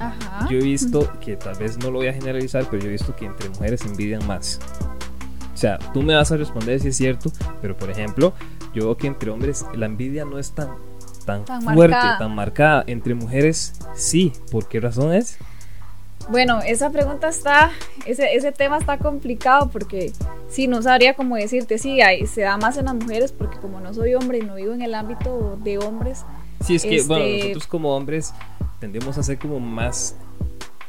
yo 0.49 0.57
he 0.57 0.61
visto 0.61 1.09
que 1.19 1.35
tal 1.35 1.55
vez 1.55 1.77
no 1.77 1.89
lo 1.89 1.99
voy 1.99 2.07
a 2.07 2.13
generalizar, 2.13 2.65
pero 2.69 2.83
yo 2.83 2.89
he 2.89 2.91
visto 2.91 3.15
que 3.15 3.25
entre 3.25 3.49
mujeres 3.49 3.85
envidian 3.85 4.25
más. 4.27 4.59
O 5.53 5.57
sea, 5.57 5.79
tú 5.91 6.03
me 6.03 6.13
vas 6.13 6.31
a 6.31 6.37
responder 6.37 6.79
si 6.79 6.89
es 6.89 6.97
cierto, 6.97 7.31
pero 7.61 7.75
por 7.75 7.89
ejemplo, 7.89 8.33
yo 8.75 8.85
veo 8.85 8.97
que 8.97 9.07
entre 9.07 9.31
hombres 9.31 9.65
la 9.73 9.87
envidia 9.87 10.23
no 10.23 10.37
es 10.37 10.51
tan, 10.51 10.69
tan, 11.25 11.45
fuerte, 11.63 11.97
tan 12.19 12.35
marcada. 12.35 12.83
Entre 12.85 13.15
mujeres 13.15 13.73
sí. 13.95 14.33
¿Por 14.51 14.67
qué 14.67 14.79
razón 14.79 15.13
es? 15.13 15.39
Bueno, 16.29 16.59
esa 16.59 16.89
pregunta 16.89 17.29
está, 17.29 17.71
ese, 18.05 18.35
ese 18.35 18.51
tema 18.51 18.77
está 18.77 18.97
complicado 18.97 19.69
porque 19.69 20.11
sí, 20.49 20.67
no 20.67 20.81
sabría 20.81 21.13
cómo 21.13 21.35
decirte, 21.35 21.77
sí, 21.77 22.01
hay, 22.01 22.27
se 22.27 22.41
da 22.41 22.57
más 22.57 22.77
en 22.77 22.85
las 22.85 22.95
mujeres 22.95 23.31
porque 23.31 23.57
como 23.59 23.79
no 23.79 23.93
soy 23.93 24.13
hombre 24.15 24.39
y 24.39 24.41
no 24.41 24.55
vivo 24.55 24.73
en 24.73 24.81
el 24.81 24.93
ámbito 24.93 25.57
de 25.63 25.77
hombres. 25.77 26.25
Sí, 26.65 26.75
es 26.75 26.83
que, 26.83 27.01
bueno, 27.03 27.23
este, 27.23 27.39
nosotros 27.39 27.67
como 27.67 27.95
hombres 27.95 28.33
tendemos 28.79 29.17
a 29.17 29.23
ser 29.23 29.37
como 29.37 29.59
más... 29.59 30.15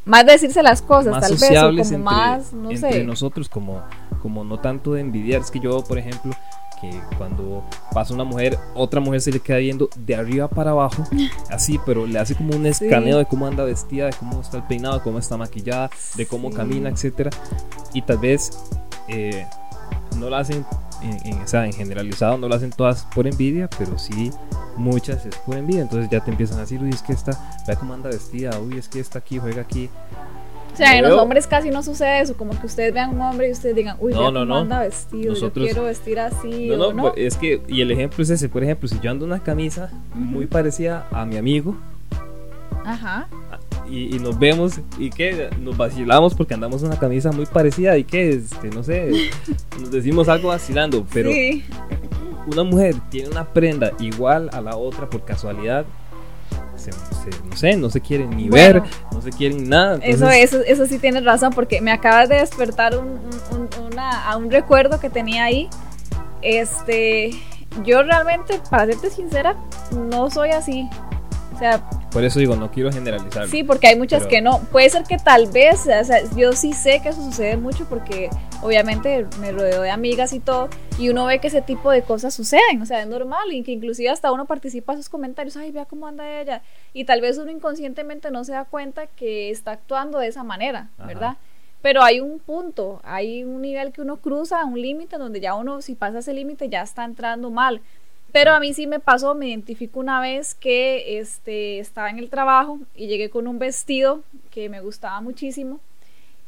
Más 0.04 0.24
decirse 0.24 0.62
las 0.62 0.80
cosas, 0.80 1.20
tal 1.20 1.36
vez, 1.36 1.62
o 1.62 1.90
como 1.92 2.04
más, 2.04 2.52
no 2.54 2.70
entre 2.70 3.04
nosotros, 3.04 3.48
como, 3.48 3.82
como 4.22 4.42
no 4.42 4.58
tanto 4.58 4.94
de 4.94 5.02
envidiar. 5.02 5.42
Es 5.42 5.50
que 5.50 5.60
yo, 5.60 5.84
por 5.84 5.98
ejemplo, 5.98 6.32
que 6.80 6.90
cuando 7.16 7.64
pasa 7.92 8.14
una 8.14 8.24
mujer, 8.24 8.58
otra 8.74 9.00
mujer 9.00 9.20
se 9.20 9.32
le 9.32 9.40
queda 9.40 9.58
viendo 9.58 9.88
de 9.96 10.14
arriba 10.14 10.48
para 10.48 10.70
abajo, 10.70 11.04
así, 11.50 11.78
pero 11.84 12.06
le 12.06 12.18
hace 12.18 12.34
como 12.34 12.54
un 12.54 12.66
escaneo 12.66 13.18
de 13.18 13.26
cómo 13.26 13.46
anda 13.46 13.64
vestida, 13.64 14.06
de 14.06 14.12
cómo 14.12 14.40
está 14.40 14.58
el 14.58 14.62
peinado, 14.64 14.98
de 14.98 15.02
cómo 15.02 15.18
está 15.18 15.36
maquillada, 15.36 15.90
de 16.16 16.26
cómo 16.26 16.50
camina, 16.50 16.88
etcétera. 16.88 17.30
Y 17.94 18.02
tal 18.02 18.18
vez 18.18 18.50
eh, 19.08 19.46
no 20.16 20.30
lo 20.30 20.36
hacen, 20.36 20.64
en, 21.02 21.40
o 21.40 21.46
sea, 21.46 21.66
en 21.66 21.72
generalizado, 21.72 22.38
no 22.38 22.48
lo 22.48 22.54
hacen 22.54 22.70
todas 22.70 23.06
por 23.14 23.26
envidia, 23.26 23.68
pero 23.78 23.98
sí 23.98 24.30
muchas 24.76 25.26
es 25.26 25.36
por 25.36 25.56
envidia. 25.56 25.82
Entonces 25.82 26.10
ya 26.10 26.20
te 26.20 26.30
empiezan 26.30 26.58
a 26.58 26.62
decir, 26.62 26.82
uy, 26.82 26.90
es 26.90 27.02
que 27.02 27.12
esta, 27.12 27.32
vea 27.66 27.76
cómo 27.76 27.94
anda 27.94 28.10
vestida, 28.10 28.58
uy, 28.58 28.78
es 28.78 28.88
que 28.88 29.00
está 29.00 29.18
aquí, 29.18 29.38
juega 29.38 29.62
aquí. 29.62 29.90
Sea, 30.78 30.96
en 30.96 31.02
Lo 31.04 31.10
los 31.10 31.18
hombres 31.20 31.46
casi 31.46 31.70
no 31.70 31.82
sucede 31.82 32.20
eso, 32.20 32.36
como 32.36 32.58
que 32.58 32.66
ustedes 32.66 32.94
vean 32.94 33.10
un 33.14 33.20
hombre 33.20 33.48
y 33.48 33.52
ustedes 33.52 33.74
digan, 33.76 33.96
uy, 34.00 34.12
No, 34.12 34.30
no, 34.30 34.44
no. 34.44 34.56
anda 34.58 34.80
vestido, 34.80 35.32
Nosotros- 35.34 35.66
yo 35.66 35.72
quiero 35.72 35.86
vestir 35.86 36.18
así, 36.18 36.68
No, 36.68 36.74
o 36.74 36.76
no, 36.78 36.92
no. 36.92 37.02
pues, 37.02 37.14
es 37.16 37.36
que, 37.36 37.60
y 37.68 37.80
el 37.82 37.90
ejemplo 37.90 38.22
es 38.22 38.30
ese, 38.30 38.48
por 38.48 38.62
ejemplo, 38.64 38.88
si 38.88 38.98
yo 39.00 39.10
ando 39.10 39.24
una 39.26 39.40
camisa 39.42 39.90
muy 40.14 40.46
parecida 40.46 41.06
a 41.10 41.26
mi 41.26 41.36
amigo 41.36 41.76
Ajá. 42.84 43.28
y, 43.90 44.16
y 44.16 44.18
nos 44.18 44.38
vemos 44.38 44.80
y 44.98 45.10
que 45.10 45.50
nos 45.60 45.76
vacilamos 45.76 46.34
porque 46.34 46.54
andamos 46.54 46.82
una 46.82 46.98
camisa 46.98 47.32
muy 47.32 47.46
parecida 47.46 47.98
y 47.98 48.04
que, 48.04 48.30
este, 48.30 48.70
no 48.70 48.82
sé, 48.82 49.10
nos 49.80 49.90
decimos 49.90 50.28
algo 50.28 50.48
vacilando, 50.48 51.04
pero 51.12 51.30
sí, 51.30 51.64
una 52.46 52.62
mujer 52.64 52.94
tiene 53.10 53.28
una 53.28 53.44
prenda 53.44 53.92
igual 54.00 54.48
a 54.52 54.60
la 54.62 54.76
otra 54.76 55.10
por 55.10 55.22
casualidad, 55.24 55.84
se, 56.92 57.30
se- 57.32 57.44
no 57.44 57.56
sé, 57.56 57.76
no 57.76 57.90
se 57.90 58.00
quieren 58.00 58.30
ni 58.30 58.48
Bueno. 58.48 58.82
ver, 58.82 58.90
no 59.12 59.20
se 59.22 59.30
quieren 59.30 59.68
nada. 59.68 59.98
eso, 60.02 60.28
eso, 60.30 60.60
eso 60.66 60.86
sí 60.86 60.98
tienes 60.98 61.24
razón, 61.24 61.52
porque 61.52 61.80
me 61.80 61.92
acabas 61.92 62.28
de 62.28 62.36
despertar 62.36 62.96
un, 62.98 63.06
un- 63.08 63.58
un- 63.78 63.92
una- 63.92 64.28
a 64.28 64.36
un 64.36 64.50
recuerdo 64.50 65.00
que 65.00 65.10
tenía 65.10 65.44
ahí. 65.44 65.68
Este, 66.42 67.30
yo 67.84 68.02
realmente, 68.02 68.60
para 68.70 68.86
serte 68.86 69.10
sincera, 69.10 69.56
no 70.10 70.30
soy 70.30 70.50
así. 70.50 70.88
O 71.58 71.60
sea, 71.60 71.82
Por 72.12 72.22
eso 72.22 72.38
digo, 72.38 72.54
no 72.54 72.70
quiero 72.70 72.92
generalizar. 72.92 73.48
Sí, 73.48 73.64
porque 73.64 73.88
hay 73.88 73.96
muchas 73.96 74.20
Pero- 74.20 74.30
que 74.30 74.40
no. 74.40 74.60
Puede 74.70 74.88
ser 74.90 75.02
que 75.02 75.16
tal 75.16 75.48
vez, 75.48 75.80
o 75.88 76.04
sea, 76.04 76.22
yo 76.36 76.52
sí 76.52 76.72
sé 76.72 77.00
que 77.02 77.08
eso 77.08 77.20
sucede 77.20 77.56
mucho 77.56 77.84
porque 77.88 78.30
obviamente 78.62 79.26
me 79.40 79.50
rodeo 79.50 79.82
de 79.82 79.90
amigas 79.90 80.32
y 80.32 80.38
todo, 80.38 80.68
y 81.00 81.08
uno 81.08 81.26
ve 81.26 81.40
que 81.40 81.48
ese 81.48 81.60
tipo 81.60 81.90
de 81.90 82.02
cosas 82.02 82.32
suceden, 82.32 82.80
o 82.80 82.86
sea, 82.86 83.00
es 83.00 83.08
normal, 83.08 83.52
y 83.52 83.64
que 83.64 83.72
inclusive 83.72 84.08
hasta 84.08 84.30
uno 84.30 84.44
participa 84.44 84.92
en 84.92 84.98
sus 84.98 85.08
comentarios, 85.08 85.56
ay, 85.56 85.72
vea 85.72 85.84
cómo 85.84 86.06
anda 86.06 86.40
ella, 86.40 86.62
y 86.92 87.04
tal 87.04 87.20
vez 87.20 87.38
uno 87.38 87.50
inconscientemente 87.50 88.30
no 88.30 88.44
se 88.44 88.52
da 88.52 88.64
cuenta 88.64 89.08
que 89.08 89.50
está 89.50 89.72
actuando 89.72 90.20
de 90.20 90.28
esa 90.28 90.44
manera, 90.44 90.90
Ajá. 90.96 91.08
¿verdad? 91.08 91.36
Pero 91.82 92.02
hay 92.04 92.20
un 92.20 92.38
punto, 92.38 93.00
hay 93.02 93.42
un 93.42 93.62
nivel 93.62 93.90
que 93.92 94.00
uno 94.00 94.18
cruza, 94.18 94.64
un 94.64 94.80
límite 94.80 95.18
donde 95.18 95.40
ya 95.40 95.54
uno, 95.54 95.82
si 95.82 95.96
pasa 95.96 96.20
ese 96.20 96.32
límite, 96.34 96.68
ya 96.68 96.82
está 96.82 97.04
entrando 97.04 97.50
mal. 97.50 97.80
Pero 98.32 98.52
a 98.52 98.60
mí 98.60 98.74
sí 98.74 98.86
me 98.86 99.00
pasó, 99.00 99.34
me 99.34 99.48
identifico 99.48 100.00
una 100.00 100.20
vez 100.20 100.54
que 100.54 101.18
este, 101.18 101.78
estaba 101.78 102.10
en 102.10 102.18
el 102.18 102.28
trabajo 102.28 102.78
y 102.94 103.06
llegué 103.06 103.30
con 103.30 103.48
un 103.48 103.58
vestido 103.58 104.22
que 104.50 104.68
me 104.68 104.80
gustaba 104.80 105.20
muchísimo. 105.20 105.80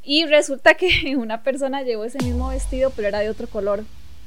Y 0.03 0.27
resulta 0.27 0.75
que 0.75 1.17
una 1.17 1.43
persona 1.43 1.83
llevó 1.83 2.05
ese 2.05 2.23
mismo 2.23 2.49
vestido, 2.49 2.91
pero 2.95 3.09
era 3.09 3.21
de 3.21 3.31
otro 3.31 3.47
color. 3.49 3.85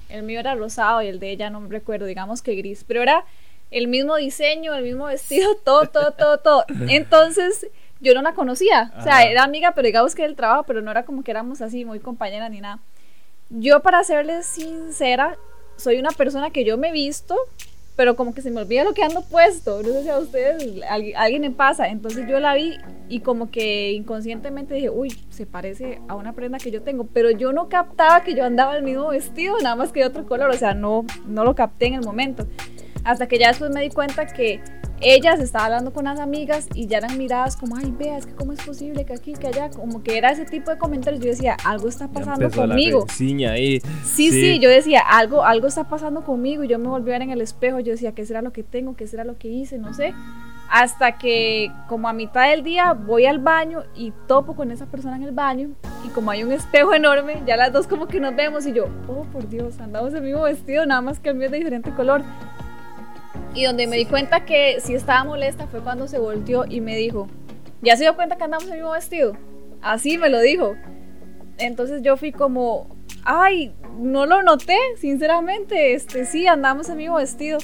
El 0.09 0.23
mío 0.23 0.39
era 0.39 0.55
rosado 0.55 1.01
y 1.01 1.07
el 1.07 1.19
de 1.19 1.31
ella 1.31 1.49
no 1.49 1.61
me 1.61 1.69
recuerdo, 1.69 2.05
digamos 2.05 2.41
que 2.41 2.55
gris. 2.55 2.83
Pero 2.87 3.01
era 3.01 3.23
el 3.71 3.87
mismo 3.87 4.15
diseño, 4.15 4.73
el 4.73 4.83
mismo 4.83 5.05
vestido, 5.05 5.55
todo, 5.63 5.87
todo, 5.87 6.11
todo, 6.11 6.37
todo. 6.39 6.65
Entonces 6.87 7.67
yo 7.99 8.13
no 8.13 8.21
la 8.21 8.33
conocía. 8.33 8.91
O 8.97 9.03
sea, 9.03 9.17
Ajá. 9.17 9.23
era 9.25 9.43
amiga, 9.43 9.73
pero 9.73 9.85
digamos 9.85 10.15
que 10.15 10.23
del 10.23 10.35
trabajo, 10.35 10.63
pero 10.63 10.81
no 10.81 10.91
era 10.91 11.05
como 11.05 11.23
que 11.23 11.31
éramos 11.31 11.61
así, 11.61 11.85
muy 11.85 11.99
compañeras 11.99 12.51
ni 12.51 12.61
nada. 12.61 12.79
Yo, 13.49 13.81
para 13.81 14.03
serles 14.03 14.45
sincera, 14.47 15.37
soy 15.75 15.97
una 15.97 16.11
persona 16.11 16.49
que 16.51 16.63
yo 16.63 16.77
me 16.77 16.91
visto, 16.91 17.35
pero 17.95 18.15
como 18.15 18.33
que 18.33 18.41
se 18.41 18.49
me 18.49 18.61
olvida 18.61 18.83
lo 18.83 18.93
que 18.93 19.03
ando 19.03 19.21
puesto. 19.21 19.81
No 19.83 19.89
sé 19.89 20.03
si 20.03 20.09
a 20.09 20.17
ustedes, 20.17 20.81
alguien, 20.89 21.43
le 21.43 21.51
pasa. 21.51 21.87
Entonces 21.89 22.27
yo 22.27 22.39
la 22.39 22.55
vi 22.55 22.77
y 23.07 23.19
como 23.19 23.51
que 23.51 23.91
inconscientemente 23.91 24.73
dije, 24.73 24.89
uy, 24.89 25.15
se 25.29 25.45
parece 25.45 26.01
a 26.07 26.15
una 26.15 26.33
prenda 26.33 26.57
que 26.57 26.71
yo 26.71 26.81
tengo. 26.81 27.05
Pero 27.13 27.29
yo 27.29 27.53
no 27.53 27.69
captaba 27.69 28.23
que 28.23 28.33
yo 28.33 28.45
andaba 28.45 28.75
el 28.77 28.83
mismo 28.83 29.09
vestido, 29.09 29.57
nada 29.61 29.75
más 29.75 29.91
que 29.91 29.99
de 29.99 30.07
otro 30.07 30.25
color. 30.25 30.49
O 30.49 30.57
sea, 30.57 30.73
no, 30.73 31.05
no 31.27 31.43
lo 31.43 31.53
capté 31.53 31.87
en 31.87 31.93
el 31.95 32.01
momento. 32.01 32.47
Hasta 33.03 33.27
que 33.27 33.37
ya 33.37 33.49
después 33.49 33.71
me 33.71 33.81
di 33.81 33.89
cuenta 33.89 34.25
que 34.27 34.61
ella 35.05 35.35
se 35.35 35.43
estaba 35.43 35.65
hablando 35.65 35.91
con 35.91 36.05
las 36.05 36.19
amigas 36.19 36.67
y 36.73 36.87
ya 36.87 36.99
eran 36.99 37.17
miradas 37.17 37.57
como, 37.57 37.75
ay, 37.75 37.93
vea, 37.97 38.17
es 38.17 38.25
que 38.25 38.33
cómo 38.33 38.53
es 38.53 38.61
posible 38.61 39.05
que 39.05 39.13
aquí, 39.13 39.33
que 39.33 39.47
allá, 39.47 39.69
como 39.69 40.01
que 40.01 40.17
era 40.17 40.31
ese 40.31 40.45
tipo 40.45 40.71
de 40.71 40.77
comentarios. 40.77 41.21
Yo 41.21 41.29
decía, 41.29 41.57
algo 41.65 41.89
está 41.89 42.07
pasando 42.07 42.49
conmigo. 42.49 43.05
ahí. 43.51 43.81
Sí, 44.05 44.31
sí, 44.31 44.59
yo 44.59 44.69
decía, 44.69 45.01
algo, 45.01 45.43
algo 45.43 45.67
está 45.67 45.89
pasando 45.89 46.23
conmigo 46.23 46.63
y 46.63 46.69
yo 46.69 46.79
me 46.79 46.87
volví 46.87 47.09
a 47.11 47.13
ver 47.13 47.23
en 47.23 47.31
el 47.31 47.41
espejo, 47.41 47.79
yo 47.79 47.91
decía, 47.91 48.13
¿qué 48.13 48.25
será 48.25 48.41
lo 48.41 48.53
que 48.53 48.63
tengo? 48.63 48.95
¿Qué 48.95 49.07
será 49.07 49.25
lo 49.25 49.37
que 49.37 49.49
hice? 49.49 49.77
No 49.77 49.93
sé. 49.93 50.13
Hasta 50.69 51.17
que 51.17 51.69
como 51.87 52.07
a 52.07 52.13
mitad 52.13 52.49
del 52.49 52.63
día 52.63 52.93
voy 52.93 53.25
al 53.25 53.39
baño 53.39 53.83
y 53.95 54.13
topo 54.27 54.55
con 54.55 54.71
esa 54.71 54.85
persona 54.85 55.17
en 55.17 55.23
el 55.23 55.31
baño 55.31 55.69
y 56.05 56.07
como 56.09 56.31
hay 56.31 56.43
un 56.43 56.51
espejo 56.51 56.93
enorme, 56.93 57.43
ya 57.45 57.57
las 57.57 57.73
dos 57.73 57.85
como 57.85 58.07
que 58.07 58.19
nos 58.19 58.35
vemos 58.35 58.65
y 58.65 58.73
yo, 58.73 58.85
oh 59.07 59.23
por 59.31 59.47
Dios, 59.49 59.79
andamos 59.81 60.13
el 60.13 60.21
mismo 60.23 60.43
vestido, 60.43 60.85
nada 60.85 61.01
más 61.01 61.19
que 61.19 61.29
el 61.29 61.35
mío 61.35 61.47
es 61.47 61.51
de 61.51 61.57
diferente 61.57 61.91
color. 61.91 62.23
Y 63.53 63.65
donde 63.65 63.85
me 63.87 63.97
di 63.97 64.05
cuenta 64.05 64.45
que 64.45 64.79
sí 64.79 64.95
estaba 64.95 65.23
molesta 65.23 65.67
fue 65.67 65.81
cuando 65.81 66.07
se 66.07 66.17
volteó 66.19 66.65
y 66.67 66.81
me 66.81 66.95
dijo, 66.97 67.27
¿ya 67.81 67.95
se 67.95 68.03
dio 68.03 68.15
cuenta 68.15 68.35
que 68.35 68.43
andamos 68.45 68.65
el 68.65 68.73
mismo 68.73 68.91
vestido? 68.91 69.37
Así 69.81 70.17
me 70.17 70.29
lo 70.29 70.39
dijo. 70.39 70.75
Entonces 71.59 72.01
yo 72.01 72.17
fui 72.17 72.31
como, 72.31 72.87
ay, 73.23 73.73
no 73.99 74.25
lo 74.25 74.41
noté, 74.41 74.77
sinceramente, 74.97 75.93
este 75.93 76.25
sí, 76.25 76.47
andamos 76.47 76.89
el 76.89 76.97
mismo 76.97 77.17
vestido. 77.17 77.59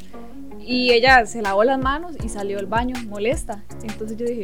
Y 0.59 0.91
ella 0.91 1.25
se 1.25 1.41
lavó 1.41 1.63
las 1.63 1.79
manos 1.79 2.15
y 2.23 2.29
salió 2.29 2.57
del 2.57 2.67
baño 2.67 2.95
molesta. 3.07 3.63
Entonces 3.81 4.15
yo 4.17 4.25
dije, 4.27 4.43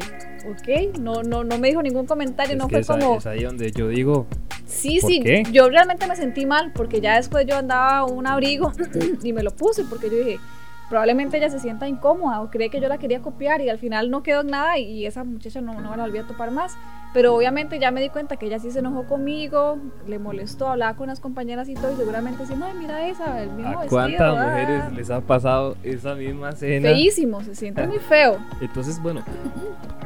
ok, 0.49 0.97
no, 0.99 1.21
no, 1.21 1.43
no 1.43 1.59
me 1.59 1.67
dijo 1.67 1.83
ningún 1.83 2.07
comentario, 2.07 2.53
Es 2.53 2.57
no 2.57 2.69
fue 2.69 2.79
es 2.79 2.89
ahí- 2.89 2.99
como, 3.01 3.17
es 3.17 3.25
ahí 3.27 3.43
donde 3.43 3.71
yo 3.71 3.89
digo, 3.89 4.25
sí, 4.65 4.97
¿por 4.99 5.09
sí, 5.11 5.19
qué? 5.19 5.43
yo 5.51 5.69
realmente 5.69 6.07
me 6.07 6.15
sentí 6.15 6.47
mal 6.47 6.71
porque 6.73 7.01
ya 7.01 7.17
después 7.17 7.45
yo 7.45 7.57
andaba 7.57 8.05
un 8.05 8.25
abrigo 8.25 8.71
y 9.23 9.33
me 9.33 9.43
lo 9.43 9.51
puse 9.51 9.83
porque 9.83 10.09
yo 10.09 10.17
dije, 10.17 10.39
probablemente 10.89 11.37
ella 11.37 11.49
se 11.49 11.59
sienta 11.59 11.87
incómoda 11.87 12.41
o 12.41 12.49
cree 12.49 12.69
que 12.69 12.79
yo 12.79 12.87
la 12.87 12.97
quería 12.97 13.21
copiar 13.21 13.61
y 13.61 13.69
al 13.69 13.79
final 13.79 14.11
no 14.11 14.23
quedó 14.23 14.41
en 14.41 14.47
nada 14.47 14.77
y, 14.77 15.05
esa 15.05 15.23
muchacha 15.23 15.61
no, 15.61 15.79
no 15.81 15.91
me 15.91 15.97
la 15.97 16.03
volví 16.03 16.17
a 16.17 16.23
topar 16.23 16.51
más. 16.51 16.75
Pero 17.13 17.33
obviamente 17.33 17.79
ya 17.79 17.91
me 17.91 18.01
di 18.01 18.09
cuenta 18.09 18.35
que 18.35 18.47
ella 18.47 18.59
sí 18.59 18.71
se 18.71 18.79
enojó 18.79 19.05
conmigo, 19.05 19.77
le 20.05 20.19
molestó, 20.19 20.67
hablaba 20.67 20.97
con 20.97 21.07
las 21.07 21.21
compañeras 21.21 21.69
y 21.69 21.73
todo 21.73 21.93
y 21.93 21.95
seguramente 21.95 22.41
decía, 22.43 22.57
ay, 22.61 22.73
mira 22.77 23.07
esa, 23.07 23.41
el 23.41 23.51
mismo 23.51 23.67
¿a 23.67 23.81
vestido. 23.83 23.89
cuántas 23.89 24.37
ah". 24.37 24.47
mujeres 24.47 24.93
les 24.93 25.09
ha 25.09 25.21
pasado 25.21 25.77
esa 25.81 26.13
misma 26.15 26.49
escena? 26.49 26.89
Feísimo, 26.89 27.41
se 27.41 27.55
siente 27.55 27.87
muy 27.87 27.99
feo. 27.99 28.37
Entonces, 28.61 29.01
bueno, 29.01 29.23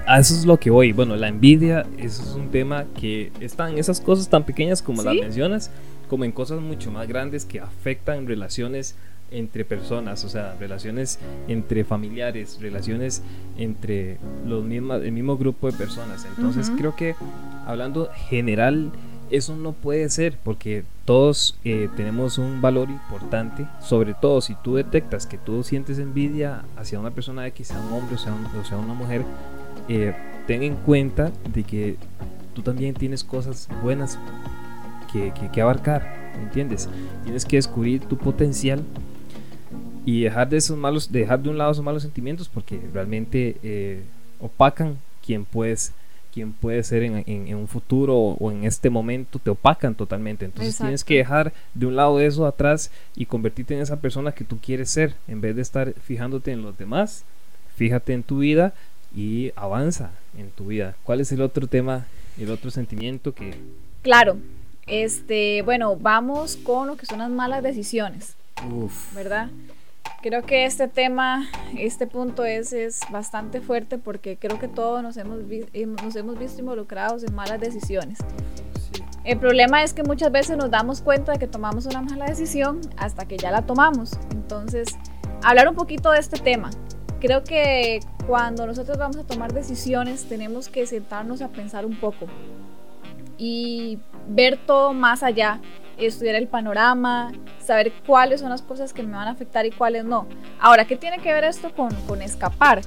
a 0.06 0.20
eso 0.20 0.36
es 0.36 0.46
lo 0.46 0.58
que 0.58 0.70
voy. 0.70 0.92
Bueno, 0.92 1.16
la 1.16 1.30
envidia, 1.30 1.84
eso 1.98 2.22
es 2.22 2.36
un 2.36 2.52
tema 2.52 2.86
que 3.00 3.32
están 3.40 3.80
esas 3.80 4.00
cosas 4.02 4.30
tan 4.30 4.44
pequeñas 4.44 4.84
como 4.84 5.02
las 5.02 5.16
mencionas, 5.16 5.72
como 6.10 6.26
en 6.26 6.32
cosas 6.32 6.60
mucho 6.62 6.92
más 6.92 7.08
grandes 7.08 7.44
que 7.44 7.60
afectan 7.60 8.28
relaciones 8.28 8.96
entre 9.32 9.66
personas, 9.66 10.24
o 10.26 10.30
sea, 10.30 10.56
relaciones 10.60 11.20
entre 11.48 11.84
familiares, 11.84 12.58
relaciones 12.62 13.22
entre 13.58 14.18
los 14.46 14.64
mismos, 14.64 15.02
el 15.04 15.12
mismo 15.12 15.38
grupo 15.38 15.72
de 15.72 15.78
personas. 15.78 16.26
Entonces, 16.26 16.72
creo 16.78 16.96
que 16.96 17.16
hablando 17.66 18.10
general, 18.30 18.92
eso 19.32 19.56
no 19.56 19.74
puede 19.74 20.10
ser 20.10 20.38
porque 20.44 20.84
todos 21.06 21.60
eh, 21.64 21.88
tenemos 21.96 22.38
un 22.40 22.62
valor 22.62 22.90
importante, 22.90 23.68
sobre 23.80 24.14
todo 24.16 24.42
si 24.42 24.56
tú 24.64 24.76
detectas 24.76 25.28
que 25.28 25.38
tú 25.38 25.62
sientes 25.64 26.00
envidia 26.00 26.64
hacia 26.78 27.00
una 27.00 27.12
persona 27.12 27.46
X, 27.48 27.68
sea 27.68 27.80
un 27.80 27.94
hombre 27.94 28.16
o 28.16 28.18
sea, 28.18 28.34
un- 28.34 28.46
o 28.46 28.64
sea 28.66 28.78
una 28.78 28.94
mujer, 28.96 29.24
eh, 29.88 30.16
ten 30.48 30.64
en 30.64 30.76
cuenta 30.76 31.32
de 31.54 31.64
que 31.64 31.98
tú 32.56 32.64
también 32.64 32.96
tienes 32.96 33.24
cosas 33.24 33.68
buenas 33.84 34.18
que, 35.14 35.32
que- 35.40 35.50
que 35.52 35.62
abarcar, 35.62 36.32
¿me 36.36 36.44
¿entiendes? 36.44 36.90
Tienes 37.24 37.46
que 37.46 37.58
descubrir 37.58 38.02
tu 38.06 38.18
potencial 38.18 38.82
y 40.10 40.22
dejar 40.24 40.48
de 40.50 40.58
esos 40.58 40.78
malos, 40.78 41.12
dejar 41.12 41.40
de 41.44 41.50
un 41.50 41.58
lado 41.58 41.72
esos 41.72 41.84
malos 41.84 42.04
sentimientos 42.04 42.48
porque 42.50 42.80
realmente 42.94 43.58
eh, 43.64 44.02
opacan 44.40 44.98
quien 45.26 45.46
puedes 45.46 45.92
quien 46.34 46.54
puede 46.54 46.84
ser 46.84 47.02
en, 47.04 47.14
en- 47.26 47.48
en 47.48 47.56
un 47.58 47.68
futuro 47.68 48.16
o, 48.16 48.34
o 48.40 48.52
en 48.52 48.64
este 48.64 48.90
momento 48.92 49.40
te 49.40 49.50
opacan 49.50 49.96
totalmente 49.96 50.46
entonces 50.46 50.76
tienes 50.86 51.04
que 51.04 51.16
dejar 51.18 51.52
de 51.74 51.86
un 51.88 51.96
lado 51.96 52.20
eso 52.20 52.46
atrás 52.46 52.92
y 53.16 53.26
convertirte 53.26 53.74
en 53.76 53.82
esa 53.82 53.98
persona 54.00 54.32
que 54.32 54.44
tú 54.44 54.58
quieres 54.60 54.90
ser 54.92 55.16
en 55.28 55.42
vez 55.42 55.56
de 55.56 55.64
estar 55.64 55.92
fijándote 55.94 56.52
en 56.52 56.62
los 56.62 56.78
demás 56.78 57.24
fíjate 57.76 58.14
en 58.14 58.22
tu 58.24 58.38
vida 58.40 58.74
y 59.16 59.52
avanza 59.56 60.12
en 60.38 60.52
tu 60.52 60.68
vida 60.68 60.96
cuál 61.04 61.20
es 61.20 61.32
el 61.32 61.42
otro 61.42 61.66
tema 61.68 62.06
el 62.38 62.50
otro 62.52 62.70
sentimiento 62.72 63.34
que 63.34 63.56
Claro, 64.04 64.38
este, 64.88 65.62
bueno, 65.64 65.96
vamos 65.98 66.56
con 66.58 66.88
lo 66.88 66.96
que 66.96 67.06
son 67.06 67.20
las 67.20 67.30
malas 67.32 67.62
decisiones. 67.64 68.36
uf, 68.72 69.14
¿verdad? 69.16 69.50
Creo 70.22 70.44
que 70.44 70.66
este 70.66 70.88
tema, 70.90 71.48
este 71.78 72.06
punto 72.06 72.44
es, 72.44 72.74
es 72.74 73.00
bastante 73.10 73.62
fuerte 73.62 73.98
porque 73.98 74.38
creo 74.38 74.60
que 74.60 74.68
todos 74.68 75.02
nos 75.02 75.16
hemos, 75.18 75.40
hemos- 75.74 76.04
nos 76.04 76.16
hemos 76.18 76.38
visto 76.38 76.60
involucrados 76.60 77.24
en 77.24 77.34
malas 77.36 77.60
decisiones. 77.62 78.18
sí. 78.94 79.02
El 79.24 79.38
problema 79.40 79.84
es 79.84 79.94
que 79.94 80.04
muchas 80.04 80.32
veces 80.32 80.58
nos 80.58 80.72
damos 80.72 81.02
cuenta 81.02 81.34
de 81.34 81.40
que 81.40 81.48
tomamos 81.48 81.86
una 81.86 82.02
mala 82.02 82.26
decisión 82.26 82.82
hasta 82.98 83.26
que 83.26 83.38
ya 83.38 83.52
la 83.52 83.62
tomamos. 83.62 84.14
Entonces, 84.32 84.88
hablar 85.44 85.68
un 85.70 85.76
poquito 85.76 86.12
de 86.12 86.20
este 86.20 86.38
tema. 86.40 86.70
Creo 87.22 87.44
que 87.44 88.00
cuando 88.28 88.66
nosotros 88.66 88.98
vamos 88.98 89.18
a 89.18 89.24
tomar 89.24 89.54
decisiones 89.54 90.26
tenemos 90.28 90.68
que 90.70 90.86
sentarnos 90.86 91.42
a 91.42 91.50
pensar 91.50 91.86
un 91.86 91.96
poco 92.00 92.28
y 93.38 94.00
ver 94.28 94.58
todo 94.66 94.94
más 94.94 95.24
allá, 95.24 95.60
estudiar 95.98 96.36
el 96.36 96.48
panorama, 96.48 97.32
saber 97.70 97.94
cuáles 98.06 98.42
son 98.42 98.50
las 98.50 98.62
cosas 98.62 98.94
que 98.94 99.04
me 99.04 99.14
van 99.14 99.28
a 99.28 99.32
afectar 99.32 99.66
y 99.66 99.72
cuáles 99.72 100.04
no. 100.04 100.28
Ahora, 100.60 100.86
¿qué 100.86 100.96
tiene 100.96 101.20
que 101.20 101.32
ver 101.32 101.44
esto 101.44 101.74
con, 101.74 101.90
con 102.08 102.22
escapar? 102.22 102.82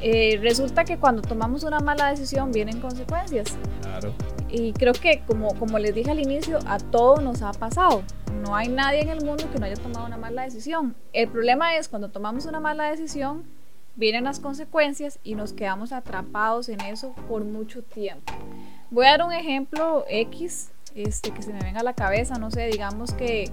eh, 0.00 0.38
resulta 0.42 0.84
que 0.84 0.98
cuando 0.98 1.22
tomamos 1.22 1.64
una 1.64 1.80
mala 1.80 2.10
decisión 2.10 2.52
vienen 2.52 2.80
consecuencias. 2.80 3.56
Claro. 3.82 4.12
Y 4.48 4.72
creo 4.72 4.92
que, 4.92 5.22
como, 5.26 5.54
como 5.58 5.78
les 5.78 5.94
dije 5.94 6.10
al 6.10 6.20
inicio, 6.20 6.58
a 6.66 6.78
todos 6.78 7.22
nos 7.22 7.42
ha 7.42 7.52
pasado. 7.52 8.02
No 8.42 8.54
hay 8.54 8.68
nadie 8.68 9.00
en 9.00 9.08
el 9.08 9.24
mundo 9.24 9.50
que 9.50 9.58
no 9.58 9.66
haya 9.66 9.76
tomado 9.76 10.06
una 10.06 10.16
mala 10.16 10.42
decisión. 10.42 10.94
El 11.12 11.28
problema 11.28 11.76
es 11.76 11.88
cuando 11.88 12.10
tomamos 12.10 12.46
una 12.46 12.60
mala 12.60 12.90
decisión, 12.90 13.44
vienen 13.96 14.24
las 14.24 14.40
consecuencias 14.40 15.18
y 15.24 15.34
nos 15.34 15.52
quedamos 15.52 15.92
atrapados 15.92 16.68
en 16.68 16.80
eso 16.82 17.14
por 17.28 17.44
mucho 17.44 17.82
tiempo. 17.82 18.32
Voy 18.90 19.06
a 19.06 19.12
dar 19.12 19.26
un 19.26 19.32
ejemplo 19.32 20.04
X 20.08 20.70
este, 20.94 21.30
que 21.32 21.42
se 21.42 21.52
me 21.52 21.60
venga 21.60 21.80
a 21.80 21.84
la 21.84 21.94
cabeza. 21.94 22.38
No 22.38 22.50
sé, 22.50 22.66
digamos 22.66 23.12
que 23.14 23.50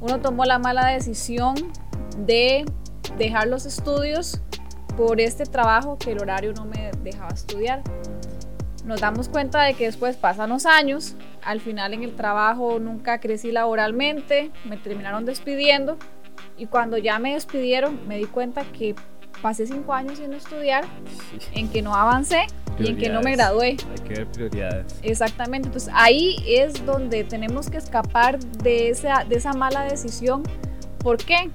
uno 0.00 0.20
tomó 0.20 0.44
la 0.44 0.58
mala 0.58 0.88
decisión 0.88 1.54
de 2.18 2.64
dejar 3.18 3.48
los 3.48 3.66
estudios 3.66 4.40
por 4.96 5.20
este 5.20 5.44
trabajo 5.44 5.98
que 5.98 6.12
el 6.12 6.20
horario 6.20 6.52
no 6.52 6.64
me 6.64 6.90
dejaba 7.02 7.32
estudiar. 7.32 7.82
Nos 8.84 9.00
damos 9.00 9.28
cuenta 9.28 9.62
de 9.62 9.74
que 9.74 9.86
después 9.86 10.16
pasan 10.16 10.50
los 10.50 10.66
años, 10.66 11.16
al 11.42 11.60
final 11.60 11.94
en 11.94 12.02
el 12.02 12.14
trabajo 12.14 12.78
nunca 12.78 13.18
crecí 13.18 13.50
laboralmente, 13.50 14.50
me 14.64 14.76
terminaron 14.76 15.24
despidiendo 15.24 15.96
y 16.56 16.66
cuando 16.66 16.98
ya 16.98 17.18
me 17.18 17.34
despidieron 17.34 18.06
me 18.06 18.18
di 18.18 18.26
cuenta 18.26 18.62
que 18.64 18.94
pasé 19.44 19.66
cinco 19.66 19.92
años 19.92 20.16
sin 20.16 20.32
estudiar, 20.32 20.86
en 21.52 21.68
que 21.68 21.82
no 21.82 21.94
avancé 21.94 22.46
y 22.78 22.88
en 22.88 22.96
que 22.96 23.10
no 23.10 23.20
me 23.20 23.32
gradué. 23.32 23.76
Hay 23.90 24.08
que 24.08 24.14
ver 24.14 24.26
prioridades. 24.28 24.98
Exactamente, 25.02 25.68
entonces 25.68 25.92
ahí 25.94 26.36
es 26.46 26.86
donde 26.86 27.24
tenemos 27.24 27.68
que 27.68 27.76
escapar 27.76 28.38
de 28.38 28.88
esa, 28.88 29.24
de 29.24 29.36
esa 29.36 29.52
mala 29.52 29.84
decisión. 29.84 30.44
¿Por 30.98 31.18
qué? 31.18 31.50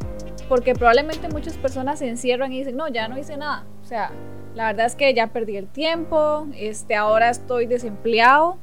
Porque 0.48 0.76
probablemente 0.76 1.30
muchas 1.30 1.58
personas 1.58 1.98
se 1.98 2.08
encierran 2.08 2.54
y 2.54 2.60
dicen, 2.60 2.78
no, 2.78 2.88
ya 2.90 3.08
no 3.08 3.18
hice 3.18 3.38
nada. 3.38 3.66
O 3.82 3.86
sea, 3.88 4.12
la 4.54 4.68
verdad 4.68 4.86
es 4.86 4.94
que 4.94 5.12
ya 5.16 5.26
perdí 5.26 5.58
el 5.58 5.66
tiempo, 5.66 6.46
este, 6.56 6.96
ahora 6.96 7.32
estoy 7.32 7.66
desempleado, 7.66 8.60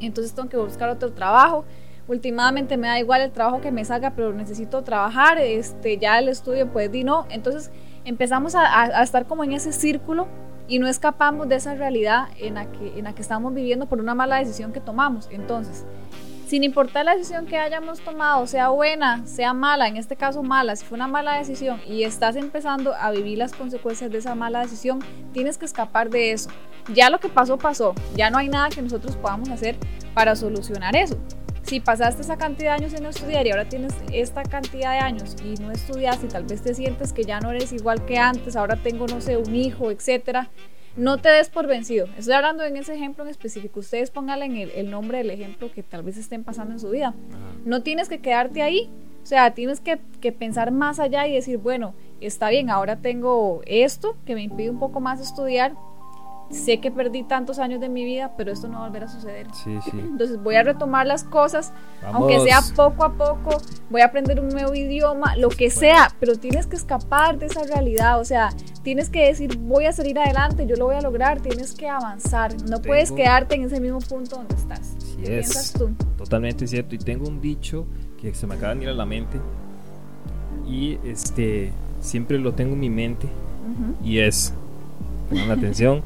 entonces 0.00 0.34
tengo 0.34 0.50
que 0.50 0.58
buscar 0.58 0.90
otro 0.90 1.14
trabajo. 1.14 1.64
Últimamente 2.08 2.76
me 2.76 2.88
da 2.88 2.98
igual 2.98 3.22
el 3.22 3.30
trabajo 3.30 3.62
que 3.62 3.72
me 3.72 3.86
salga, 3.86 4.10
pero 4.10 4.34
necesito 4.34 4.84
trabajar, 4.84 5.38
este, 5.38 5.96
ya 5.96 6.18
el 6.18 6.28
estudio 6.28 6.70
pues 6.70 6.92
di 6.92 7.04
no. 7.04 7.24
Entonces 7.30 7.70
empezamos 8.04 8.54
a, 8.54 9.02
estar 9.02 9.26
como 9.26 9.44
en 9.44 9.52
ese 9.52 9.72
círculo 9.72 10.26
y 10.68 10.78
no 10.78 10.88
escapamos 10.88 11.48
de 11.48 11.56
esa 11.56 11.74
realidad 11.74 12.28
en 12.38 12.54
la, 12.54 12.70
que, 12.70 12.98
en 12.98 13.04
la 13.04 13.14
que 13.14 13.22
estamos 13.22 13.52
viviendo 13.54 13.86
por 13.86 14.00
una 14.00 14.14
mala 14.14 14.36
decisión 14.36 14.72
que 14.72 14.80
tomamos. 14.80 15.28
Entonces, 15.30 15.84
sin 16.46 16.64
importar 16.64 17.04
la 17.04 17.16
decisión 17.16 17.46
que 17.46 17.58
hayamos 17.58 18.00
tomado, 18.00 18.46
sea 18.46 18.68
buena, 18.68 19.26
sea 19.26 19.52
mala, 19.52 19.88
en 19.88 19.96
este 19.96 20.16
caso 20.16 20.42
mala, 20.42 20.76
si 20.76 20.84
fue 20.84 20.96
una 20.96 21.08
mala 21.08 21.38
decisión 21.38 21.80
y 21.86 22.04
estás 22.04 22.36
empezando 22.36 22.94
a 22.94 23.10
vivir 23.10 23.38
las 23.38 23.52
consecuencias 23.52 24.10
de 24.10 24.18
esa 24.18 24.34
mala 24.34 24.60
decisión, 24.60 25.00
tienes 25.32 25.58
que 25.58 25.64
escapar 25.64 26.10
de 26.10 26.32
eso. 26.32 26.50
Ya 26.92 27.08
lo 27.08 27.18
que 27.18 27.28
pasó, 27.28 27.56
pasó. 27.56 27.94
Ya 28.14 28.30
no 28.30 28.38
hay 28.38 28.48
nada 28.48 28.68
que 28.68 28.82
nosotros 28.82 29.16
podamos 29.16 29.48
hacer 29.48 29.76
para 30.14 30.36
solucionar 30.36 30.94
eso 30.96 31.18
si 31.74 31.80
pasaste 31.80 32.22
esa 32.22 32.36
cantidad 32.36 32.78
de 32.78 32.84
años 32.84 32.94
en 32.94 33.04
estudiar 33.04 33.48
y 33.48 33.50
ahora 33.50 33.68
tienes 33.68 33.92
esta 34.12 34.44
cantidad 34.44 34.92
de 34.92 34.98
años 34.98 35.34
y 35.44 35.60
no 35.60 35.72
estudias 35.72 36.22
y 36.22 36.28
tal 36.28 36.44
vez 36.44 36.62
te 36.62 36.72
sientes 36.72 37.12
que 37.12 37.24
ya 37.24 37.40
no 37.40 37.50
eres 37.50 37.72
igual 37.72 38.04
que 38.04 38.16
antes, 38.16 38.54
ahora 38.54 38.76
tengo, 38.76 39.08
no 39.08 39.20
sé, 39.20 39.36
un 39.36 39.56
hijo, 39.56 39.90
etcétera, 39.90 40.50
no 40.96 41.18
te 41.18 41.30
des 41.30 41.48
por 41.48 41.66
vencido. 41.66 42.06
Estoy 42.16 42.34
hablando 42.34 42.62
en 42.62 42.76
ese 42.76 42.94
ejemplo 42.94 43.24
en 43.24 43.30
específico. 43.30 43.80
Ustedes 43.80 44.12
pónganle 44.12 44.44
en 44.44 44.70
el, 44.72 44.88
nombre 44.88 45.18
del 45.18 45.30
ejemplo 45.32 45.72
que 45.72 45.82
tal 45.82 46.04
vez 46.04 46.16
estén 46.16 46.44
pasando 46.44 46.74
en 46.74 46.78
su 46.78 46.90
vida. 46.90 47.12
No 47.64 47.82
tienes 47.82 48.08
que 48.08 48.20
quedarte 48.20 48.62
ahí. 48.62 48.88
O 49.24 49.26
sea, 49.26 49.52
tienes 49.52 49.80
que, 49.80 49.98
que 50.20 50.30
pensar 50.30 50.70
más 50.70 51.00
allá 51.00 51.26
y 51.26 51.34
decir, 51.34 51.58
bueno, 51.58 51.94
está 52.20 52.50
bien, 52.50 52.70
ahora 52.70 53.00
tengo 53.00 53.62
esto 53.66 54.16
que 54.24 54.36
me 54.36 54.44
impide 54.44 54.70
un 54.70 54.78
poco 54.78 55.00
más 55.00 55.20
estudiar, 55.20 55.74
sé 56.50 56.80
que 56.80 56.90
perdí 56.90 57.22
tantos 57.22 57.58
años 57.58 57.80
de 57.80 57.88
mi 57.88 58.04
vida, 58.04 58.32
pero 58.36 58.52
esto 58.52 58.68
no 58.68 58.78
va 58.78 58.84
a 58.84 58.88
volver 58.88 59.04
a 59.04 59.08
suceder. 59.08 59.46
Sí, 59.52 59.78
sí. 59.84 59.90
Entonces 59.98 60.42
voy 60.42 60.56
a 60.56 60.62
retomar 60.62 61.06
las 61.06 61.24
cosas, 61.24 61.72
aunque 62.02 62.40
sea 62.40 62.60
poco 62.74 63.04
a 63.04 63.12
poco, 63.12 63.60
voy 63.90 64.02
a 64.02 64.06
aprender 64.06 64.40
un 64.40 64.48
nuevo 64.48 64.74
idioma, 64.74 65.36
lo 65.36 65.48
que 65.48 65.70
sea, 65.70 66.10
pero 66.20 66.36
tienes 66.36 66.66
que 66.66 66.76
escapar 66.76 67.38
de 67.38 67.46
esa 67.46 67.64
realidad, 67.64 68.20
o 68.20 68.24
sea, 68.24 68.50
tienes 68.82 69.10
que 69.10 69.26
decir, 69.26 69.56
voy 69.58 69.86
a 69.86 69.92
salir 69.92 70.18
adelante, 70.18 70.66
yo 70.66 70.76
lo 70.76 70.86
voy 70.86 70.96
a 70.96 71.00
lograr, 71.00 71.40
tienes 71.40 71.72
que 71.74 71.88
avanzar, 71.88 72.54
no 72.68 72.80
puedes 72.80 73.10
quedarte 73.12 73.54
en 73.54 73.64
ese 73.64 73.80
mismo 73.80 73.98
punto 74.00 74.36
donde 74.36 74.54
estás. 74.54 74.96
¿Qué 75.16 75.22
piensas 75.22 75.72
tú? 75.72 75.90
Totalmente 76.16 76.66
cierto, 76.66 76.94
y 76.94 76.98
tengo 76.98 77.26
un 77.26 77.40
dicho 77.40 77.86
que 78.20 78.34
se 78.34 78.46
me 78.46 78.54
acaba 78.54 78.70
de 78.70 78.74
venir 78.76 78.88
a 78.90 78.94
la 78.94 79.06
mente, 79.06 79.40
y 80.66 80.98
este, 81.04 81.72
siempre 82.00 82.38
lo 82.38 82.52
tengo 82.54 82.74
en 82.74 82.80
mi 82.80 82.90
mente, 82.90 83.28
y 84.02 84.18
es 84.18 84.52
Pongan 85.28 85.50
atención. 85.50 86.02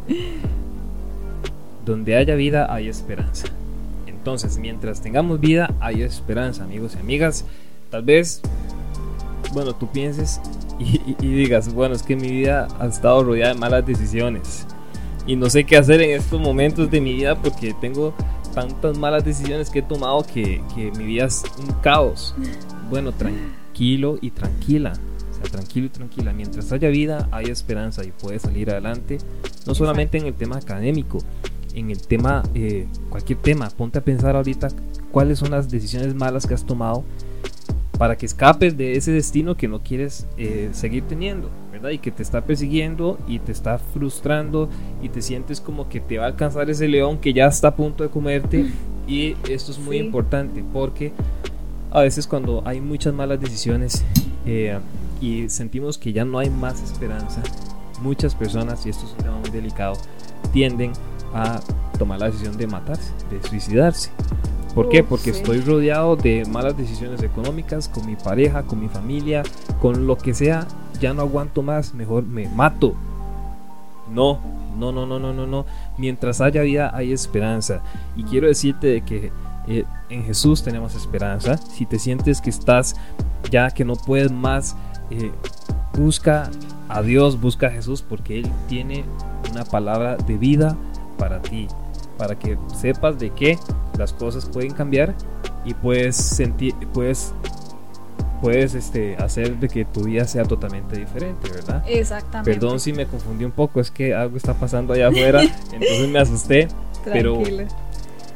Donde 1.85 2.17
haya 2.17 2.35
vida 2.35 2.73
hay 2.73 2.89
esperanza. 2.89 3.49
Entonces, 4.07 4.59
mientras 4.59 5.01
tengamos 5.01 5.41
vida 5.41 5.75
hay 5.81 6.03
esperanza, 6.03 6.65
amigos 6.65 6.95
y 6.97 7.01
amigas. 7.01 7.45
Tal 7.91 8.03
vez, 8.03 8.43
bueno, 9.53 9.75
tú 9.75 9.89
pienses 9.89 10.41
y, 10.79 11.15
digas, 11.27 11.73
bueno, 11.73 11.95
es 11.95 12.03
que 12.03 12.15
mi 12.15 12.29
vida 12.29 12.69
ha 12.79 12.87
estado 12.87 13.25
rodeada 13.25 13.55
de 13.55 13.61
malas 13.61 13.87
decisiones. 13.87 14.67
Y 15.27 15.37
no 15.37 15.49
sé 15.51 15.65
qué 15.65 15.77
hacer 15.77 16.01
en 16.01 16.11
estos 16.11 16.41
momentos 16.41 16.91
de 16.91 17.01
mi 17.01 17.15
vida 17.15 17.37
porque 17.37 17.75
tengo 17.81 18.15
tantas 18.55 18.97
malas 18.99 19.25
decisiones 19.25 19.71
que 19.71 19.81
he 19.81 19.83
tomado 19.83 20.25
que, 20.25 20.63
que 20.75 20.91
mi 20.93 21.05
vida 21.05 21.27
es 21.27 21.43
un 21.59 21.73
caos. 21.81 22.35
Bueno, 22.91 23.13
tranquilo 23.13 24.19
y 24.21 24.31
tranquila 24.31 24.95
tranquilo 25.43 25.87
y 25.87 25.91
tranquila. 25.91 26.33
Mientras 26.33 26.73
haya 26.73 26.89
vida, 26.89 27.29
hay 27.31 27.47
esperanza 27.47 28.05
y 28.05 28.13
puedes 28.13 28.43
salir 28.43 28.71
adelante. 28.71 29.19
No 29.67 29.75
solamente 29.75 30.19
en 30.19 30.27
el 30.27 30.35
tema 30.35 30.57
académico, 30.57 31.19
en 31.75 31.91
el 31.91 32.01
tema, 32.01 32.43
eh, 32.55 32.87
cualquier 33.11 33.39
tema. 33.39 33.69
Ponte 33.71 33.99
a 33.99 34.05
pensar 34.05 34.37
ahorita 34.37 34.69
cuáles 35.13 35.39
son 35.39 35.51
las 35.51 35.71
decisiones 35.71 36.15
malas 36.15 36.47
que 36.47 36.55
has 36.55 36.65
tomado 36.65 37.05
para 37.99 38.17
que 38.17 38.27
escapes 38.27 38.77
de 38.77 38.97
ese 38.97 39.11
destino 39.11 39.57
que 39.57 39.67
no 39.67 39.81
quieres 39.83 40.27
eh, 40.37 40.71
seguir 40.73 41.03
teniendo, 41.09 41.51
¿verdad? 41.73 41.91
Y 41.91 41.99
que 41.99 42.13
te 42.13 42.23
está 42.23 42.43
persiguiendo 42.43 43.19
y 43.27 43.41
te 43.41 43.51
está 43.51 43.79
frustrando 43.79 44.69
y 45.03 45.09
te 45.09 45.21
sientes 45.21 45.61
como 45.61 45.89
que 45.89 46.01
te 46.01 46.19
va 46.19 46.25
a 46.25 46.29
alcanzar 46.29 46.71
ese 46.71 46.87
león 46.87 47.19
que 47.19 47.33
ya 47.33 47.47
está 47.47 47.69
a 47.69 47.77
punto 47.77 48.05
de 48.05 48.11
comerte. 48.11 48.67
Y 49.09 49.37
esto 49.49 49.73
es 49.73 49.79
muy 49.79 49.97
importante 49.97 50.63
porque 50.73 51.13
a 51.91 52.03
veces 52.03 52.27
cuando 52.27 52.63
hay 52.65 52.81
muchas 52.81 53.13
malas 53.15 53.41
decisiones, 53.41 54.05
eh, 54.47 54.79
y 55.21 55.49
sentimos 55.49 55.99
que 55.99 56.13
ya 56.13 56.25
no 56.25 56.39
hay 56.39 56.51
más 56.51 56.83
esperanza, 56.83 57.43
muchas 58.03 58.35
personas, 58.35 58.85
y 58.87 58.91
esto 58.91 59.07
es 59.07 59.13
un 59.13 59.19
tema 59.19 59.39
muy 59.39 59.51
delicado, 59.51 59.95
tienden 60.53 60.93
a 61.35 61.61
tomar 61.99 62.21
la 62.21 62.27
decisión 62.27 62.57
de 62.57 62.67
matarse, 62.67 63.13
de 63.31 63.43
suicidarse. 63.47 64.11
¿Por 64.75 64.89
qué? 64.89 65.03
Porque 65.03 65.31
estoy 65.31 65.61
rodeado 65.61 66.15
de 66.15 66.45
malas 66.45 66.77
decisiones 66.77 67.23
económicas 67.23 67.89
con 67.89 68.07
mi 68.07 68.17
pareja, 68.17 68.63
con 68.63 68.81
mi 68.81 68.89
familia, 68.89 69.43
con 69.81 70.07
lo 70.07 70.17
que 70.17 70.35
sea, 70.35 70.69
ya 71.01 71.13
no 71.13 71.23
aguanto 71.23 71.63
más, 71.63 71.95
mejor 71.95 72.25
me 72.25 72.49
mato. 72.49 72.95
No, 74.13 74.39
no, 74.79 74.93
no, 74.93 75.07
no, 75.07 75.19
no, 75.19 75.33
no, 75.33 75.47
no. 75.47 75.67
Mientras 75.97 76.41
haya 76.41 76.63
vida 76.63 76.93
hay 76.95 77.13
esperanza. 77.13 77.83
Y 78.17 78.23
quiero 78.23 78.47
decirte 78.47 78.87
de 78.87 79.01
que 79.03 79.33
eh, 79.67 79.85
en 80.09 80.25
Jesús 80.25 80.63
tenemos 80.63 80.95
esperanza. 80.95 81.57
Si 81.57 81.85
te 81.85 81.99
sientes 81.99 82.41
que 82.41 82.51
estás 82.51 82.95
ya 83.51 83.71
que 83.71 83.85
no 83.85 83.97
puedes 83.97 84.31
más 84.31 84.77
eh, 85.11 85.33
busca 85.97 86.51
a 86.89 87.03
Dios, 87.03 87.41
busca 87.41 87.69
a 87.69 87.71
Jesús 87.71 88.03
porque 88.03 88.39
Él 88.39 88.51
tiene 88.69 89.05
una 89.51 89.65
palabra 89.65 90.17
de 90.17 90.37
vida 90.37 90.77
para 91.19 91.43
ti, 91.43 91.69
para 92.17 92.39
que 92.39 92.59
sepas 92.75 93.19
de 93.19 93.31
que 93.31 93.59
las 93.97 94.13
cosas 94.13 94.47
pueden 94.47 94.73
cambiar 94.73 95.15
y 95.65 95.75
puedes 95.75 96.17
sentir, 96.17 96.75
puedes, 96.93 97.35
puedes 98.41 98.75
este, 98.75 99.17
hacer 99.17 99.59
de 99.59 99.69
que 99.69 99.85
tu 99.85 100.05
vida 100.05 100.25
sea 100.25 100.45
totalmente 100.45 100.97
diferente, 100.99 101.51
¿verdad? 101.51 101.83
Exactamente. 101.87 102.53
Perdón 102.53 102.81
si 102.81 102.93
me 102.93 103.07
confundí 103.07 103.45
un 103.45 103.53
poco, 103.53 103.81
es 103.81 103.91
que 103.91 104.15
algo 104.15 104.37
está 104.37 104.55
pasando 104.55 104.93
allá 104.93 105.09
afuera, 105.09 105.43
entonces 105.73 106.09
me 106.09 106.19
asusté, 106.21 106.69
pero 107.05 107.43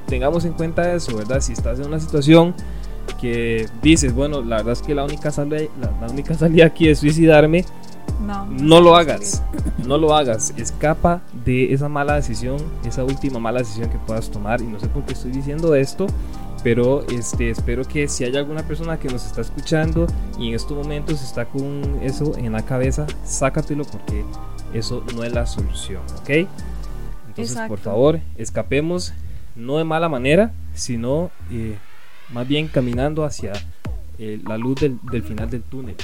tengamos 0.07 0.45
en 0.45 0.53
cuenta 0.53 0.93
eso, 0.93 1.17
¿verdad? 1.17 1.41
Si 1.41 1.53
estás 1.53 1.79
en 1.79 1.87
una 1.87 2.01
situación 2.01 2.55
que 3.21 3.69
dices, 3.83 4.15
bueno, 4.15 4.43
la 4.43 4.59
verdad 4.59 4.73
es 4.73 4.83
que 4.83 4.95
la 4.95 5.05
única 5.05 5.31
salida, 5.31 5.62
la, 5.81 6.07
única 6.09 6.35
salida 6.35 6.67
aquí 6.67 6.88
es 6.88 6.99
suicidarme, 6.99 7.65
no, 8.21 8.47
no 8.47 8.81
lo 8.81 8.97
hagas, 8.97 9.43
no 9.87 9.99
lo 9.99 10.15
hagas, 10.15 10.53
escapa 10.57 11.23
de 11.45 11.73
esa 11.73 11.88
mala 11.88 12.15
decisión, 12.15 12.59
esa 12.85 13.05
última 13.05 13.38
mala 13.38 13.61
decisión 13.61 13.91
que 13.91 13.99
puedas 13.99 14.31
tomar. 14.31 14.61
Y 14.61 14.67
no 14.67 14.79
sé 14.81 14.88
por 14.88 15.05
qué 15.05 15.12
estoy 15.12 15.33
diciendo 15.33 15.75
esto, 15.75 16.07
pero 16.62 17.05
este 17.09 17.51
espero 17.51 17.85
que 17.85 18.09
si 18.09 18.25
hay 18.25 18.37
alguna 18.37 18.62
persona 18.62 18.99
que 18.99 19.09
nos 19.09 19.27
está 19.27 19.41
escuchando 19.41 20.07
y 20.38 20.49
en 20.49 20.55
estos 20.55 20.77
momentos 20.77 21.23
está 21.23 21.45
con 21.45 22.01
eso 22.03 22.37
en 22.37 22.53
la 22.53 22.62
cabeza, 22.62 23.07
sácatelo 23.25 23.85
porque 23.85 24.25
eso 24.73 25.05
no 25.15 25.25
es 25.25 25.33
la 25.33 25.47
solución, 25.47 26.03
¿ok? 26.21 26.49
Entonces, 27.29 27.59
por 27.67 27.79
favor, 27.79 28.21
escapemos 28.37 29.12
no 29.57 29.79
de 29.79 29.85
mala 29.85 30.09
manera, 30.09 30.53
sino 30.75 31.31
eh, 31.51 31.79
más 32.33 32.47
bien 32.49 32.68
caminando 32.68 33.25
hacia 33.25 33.53
eh, 34.18 34.40
la 34.47 34.59
luz 34.59 34.81
del, 34.81 35.23
final 35.23 35.51
del 35.51 35.62
túnel. 35.62 35.97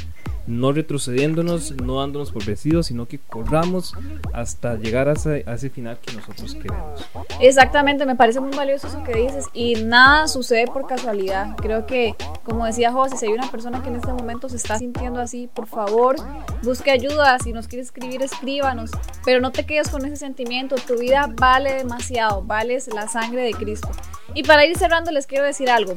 No 0.48 0.72
retrocediéndonos, 0.72 1.72
no 1.72 2.00
dándonos 2.00 2.32
por 2.32 2.44
vencidos, 2.44 2.86
sino 2.86 3.06
que 3.06 3.18
corramos 3.18 3.94
hasta 4.32 4.76
llegar 4.76 5.08
a 5.08 5.12
ese, 5.12 5.70
final 5.70 5.98
que 6.00 6.14
nosotros 6.14 6.54
queremos. 6.54 7.06
Exactamente, 7.40 8.06
me 8.06 8.16
parece 8.16 8.40
muy 8.40 8.56
valioso 8.56 8.86
eso 8.86 9.04
que 9.04 9.12
dices 9.12 9.44
y 9.52 9.74
nada 9.74 10.26
sucede 10.26 10.66
por 10.66 10.86
casualidad. 10.86 11.54
Creo 11.56 11.86
que, 11.86 12.14
como 12.44 12.64
decía 12.64 12.92
José, 12.92 13.18
si 13.18 13.26
hay 13.26 13.32
una 13.32 13.50
persona 13.50 13.82
que 13.82 13.90
en 13.90 13.96
este 13.96 14.12
momento 14.12 14.48
se 14.48 14.56
está 14.56 14.78
sintiendo 14.78 15.20
así, 15.20 15.50
por 15.52 15.66
favor, 15.66 16.16
busque 16.62 16.90
ayuda. 16.90 17.38
Si 17.40 17.52
nos 17.52 17.68
quiere 17.68 17.82
escribir, 17.82 18.22
escríbanos, 18.22 18.90
pero 19.26 19.40
no 19.40 19.52
te 19.52 19.66
quedes 19.66 19.90
con 19.90 20.04
ese 20.06 20.16
sentimiento. 20.16 20.76
Tu 20.76 20.98
vida 20.98 21.28
vale 21.38 21.74
demasiado, 21.74 22.42
vales 22.42 22.88
la 22.88 23.06
sangre 23.06 23.42
de 23.42 23.52
Cristo. 23.52 23.90
Y 24.34 24.44
para 24.44 24.64
ir 24.64 24.78
cerrando, 24.78 25.10
les 25.10 25.26
quiero 25.26 25.44
decir 25.44 25.68
algo. 25.68 25.94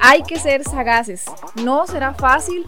Hay 0.00 0.22
que 0.24 0.38
ser 0.38 0.64
sagaces. 0.64 1.24
No 1.62 1.86
será 1.86 2.14
fácil, 2.14 2.66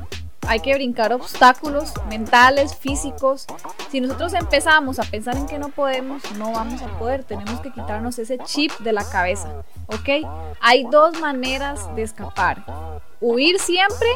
hay 0.49 0.61
que 0.61 0.75
brincar 0.75 1.13
obstáculos 1.13 1.93
mentales, 2.09 2.75
físicos. 2.77 3.47
Si 3.91 4.01
nosotros 4.01 4.35
empezamos 4.35 4.99
a 4.99 5.03
pensar 5.03 5.37
en 5.37 5.47
que 5.47 5.59
no 5.59 5.69
podemos, 5.69 6.23
no 6.39 6.53
vamos 6.53 6.83
a 6.83 6.99
poder. 6.99 7.25
Tenemos 7.25 7.61
que 7.61 7.73
quitarnos 7.73 8.19
ese 8.19 8.39
chip 8.39 8.73
de 8.81 8.93
la 8.93 9.05
cabeza, 9.05 9.65
¿ok? 9.87 10.29
Hay 10.61 10.85
dos 10.85 11.21
maneras 11.21 11.95
de 11.95 12.03
escapar. 12.03 12.65
Huir 13.21 13.59
siempre 13.59 14.09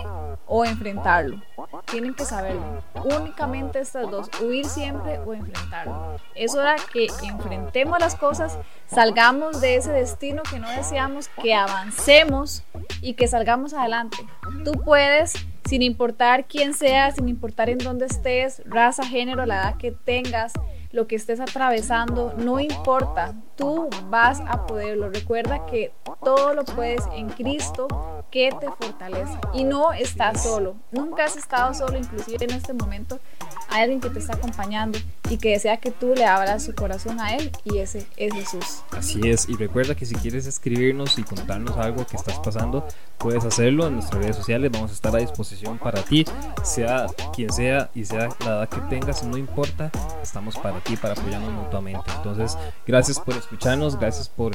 o 0.51 0.65
enfrentarlo. 0.65 1.41
Tienen 1.87 2.13
que 2.13 2.25
saberlo. 2.25 2.83
Únicamente 3.05 3.79
estas 3.79 4.11
dos, 4.11 4.29
huir 4.43 4.67
siempre 4.67 5.21
o 5.21 5.33
enfrentarlo. 5.33 6.17
Es 6.35 6.55
hora 6.57 6.75
que 6.93 7.07
enfrentemos 7.23 7.99
las 8.01 8.17
cosas, 8.17 8.59
salgamos 8.89 9.61
de 9.61 9.77
ese 9.77 9.93
destino 9.93 10.43
que 10.43 10.59
no 10.59 10.69
deseamos, 10.69 11.29
que 11.29 11.55
avancemos 11.55 12.65
y 13.01 13.15
que 13.15 13.29
salgamos 13.29 13.73
adelante. 13.73 14.19
Tú 14.65 14.73
puedes 14.73 15.35
sin 15.65 15.83
importar 15.83 16.47
quién 16.47 16.75
seas, 16.75 17.15
sin 17.15 17.29
importar 17.29 17.71
en 17.71 17.79
dónde 17.79 18.07
estés, 18.07 18.61
raza, 18.67 19.07
género, 19.07 19.47
la 19.47 19.55
edad 19.55 19.77
que 19.77 19.93
tengas, 19.93 20.53
lo 20.93 21.07
que 21.07 21.17
estés 21.17 21.41
atravesando, 21.41 22.35
no 22.37 22.59
importa, 22.59 23.35
tú 23.57 23.89
vas 24.09 24.41
a 24.41 24.67
poderlo. 24.67 25.09
Recuerda 25.09 25.65
que 25.67 25.93
todo 26.25 26.55
lo 26.55 26.65
puedes 26.65 27.05
en 27.15 27.29
Cristo 27.29 27.87
que 28.31 28.51
te 28.59 28.69
fortalece 28.69 29.39
y 29.55 29.65
no 29.65 29.93
estás 29.93 30.43
solo. 30.43 30.77
Nunca 30.91 31.25
has 31.25 31.37
estado 31.37 31.75
solo, 31.75 31.97
inclusive 31.97 32.45
en 32.45 32.53
este 32.53 32.73
momento 32.73 33.21
hay 33.69 33.83
alguien 33.83 34.01
que 34.01 34.11
te 34.11 34.19
está 34.19 34.35
acompañando 34.35 34.99
y 35.31 35.39
que 35.39 35.51
desea 35.51 35.77
que 35.79 35.93
tú 35.93 36.13
le 36.15 36.27
abras 36.27 36.65
su 36.65 36.75
corazón 36.75 37.21
a 37.21 37.37
Él 37.37 37.51
y 37.65 37.79
ese 37.79 38.07
es 38.17 38.35
Jesús. 38.35 38.83
Así 38.91 39.21
es, 39.25 39.49
y 39.49 39.55
recuerda 39.55 39.95
que 39.95 40.05
si 40.05 40.15
quieres 40.17 40.47
escribirnos 40.47 41.19
y 41.19 41.23
contarnos 41.23 41.77
algo 41.77 42.05
que 42.05 42.17
estás 42.17 42.39
pasando, 42.41 42.87
puedes 43.17 43.45
hacerlo 43.45 43.87
en 43.87 43.95
nuestras 43.95 44.23
redes 44.23 44.37
sociales, 44.37 44.73
vamos 44.73 44.91
a 44.91 44.95
estar 44.95 45.15
a 45.15 45.19
disposición 45.19 45.79
para 45.79 46.03
ti, 46.03 46.25
sea 46.65 47.07
quien 47.33 47.53
sea 47.53 47.91
y 47.95 48.05
sea 48.05 48.29
la 48.41 48.47
edad 48.47 48.69
que 48.69 48.81
tengas, 48.89 49.23
no 49.23 49.37
importa, 49.37 49.91
estamos 50.21 50.59
para 50.59 50.81
ti, 50.81 50.97
para 50.97 51.15
apoyarnos 51.15 51.53
mutuamente. 51.53 52.11
Entonces, 52.17 52.59
gracias 52.87 53.21
por 53.21 53.37
escucharnos, 53.37 53.99
gracias 53.99 54.29
por, 54.29 54.53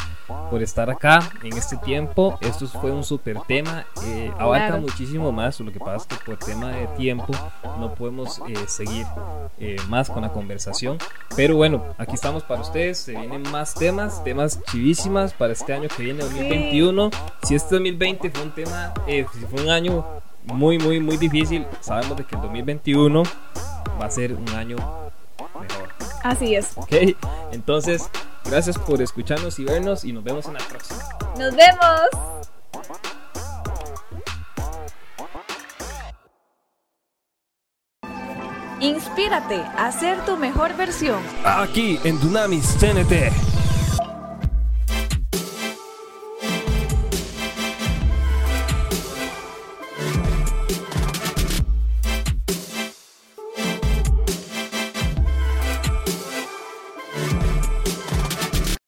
por 0.49 0.61
estar 0.61 0.89
acá 0.89 1.31
en 1.41 1.57
este 1.57 1.77
tiempo, 1.77 2.37
esto 2.41 2.67
fue 2.67 2.91
un 2.91 3.03
súper 3.05 3.39
tema, 3.47 3.85
eh, 4.03 4.31
abarca 4.37 4.77
muchísimo 4.77 5.31
más, 5.31 5.59
lo 5.61 5.71
que 5.71 5.79
pasa 5.79 5.97
es 5.97 6.05
que 6.07 6.25
por 6.25 6.37
tema 6.37 6.71
de 6.71 6.87
tiempo 6.97 7.33
no 7.79 7.95
podemos 7.95 8.41
eh, 8.49 8.55
seguir 8.67 9.05
eh, 9.57 9.77
más 9.87 10.09
con 10.09 10.21
la 10.21 10.33
conversación. 10.33 10.64
Pero 11.35 11.55
bueno, 11.55 11.83
aquí 11.97 12.15
estamos 12.15 12.43
para 12.43 12.61
ustedes. 12.61 12.97
Se 12.99 13.11
vienen 13.11 13.43
más 13.51 13.73
temas, 13.73 14.23
temas 14.23 14.61
chivísimas 14.71 15.33
para 15.33 15.53
este 15.53 15.73
año 15.73 15.89
que 15.89 16.03
viene, 16.03 16.23
2021. 16.23 17.09
Si 17.43 17.55
este 17.55 17.75
2020 17.75 18.29
fue 18.29 18.43
un 18.43 18.51
tema, 18.51 18.93
eh, 19.07 19.25
fue 19.49 19.61
un 19.61 19.69
año 19.69 20.05
muy, 20.45 20.77
muy, 20.77 20.99
muy 20.99 21.17
difícil, 21.17 21.65
sabemos 21.81 22.17
de 22.17 22.23
que 22.23 22.35
el 22.35 22.41
2021 22.41 23.23
va 23.99 24.05
a 24.05 24.11
ser 24.11 24.33
un 24.33 24.49
año 24.49 24.77
mejor. 25.59 25.89
Así 26.23 26.55
es. 26.55 26.71
Ok, 26.75 26.93
entonces, 27.51 28.09
gracias 28.45 28.77
por 28.77 29.01
escucharnos 29.01 29.59
y 29.59 29.65
vernos 29.65 30.03
y 30.05 30.13
nos 30.13 30.23
vemos 30.23 30.45
en 30.45 30.53
la 30.53 30.59
próxima. 30.59 31.01
Nos 31.37 31.55
vemos. 31.55 32.34
Inspírate 38.85 39.63
a 39.77 39.91
ser 39.91 40.23
tu 40.25 40.37
mejor 40.37 40.77
versión. 40.77 41.19
Aquí 41.43 41.99
en 42.03 42.19
Dunamis 42.19 42.77
TNT. 42.77 43.54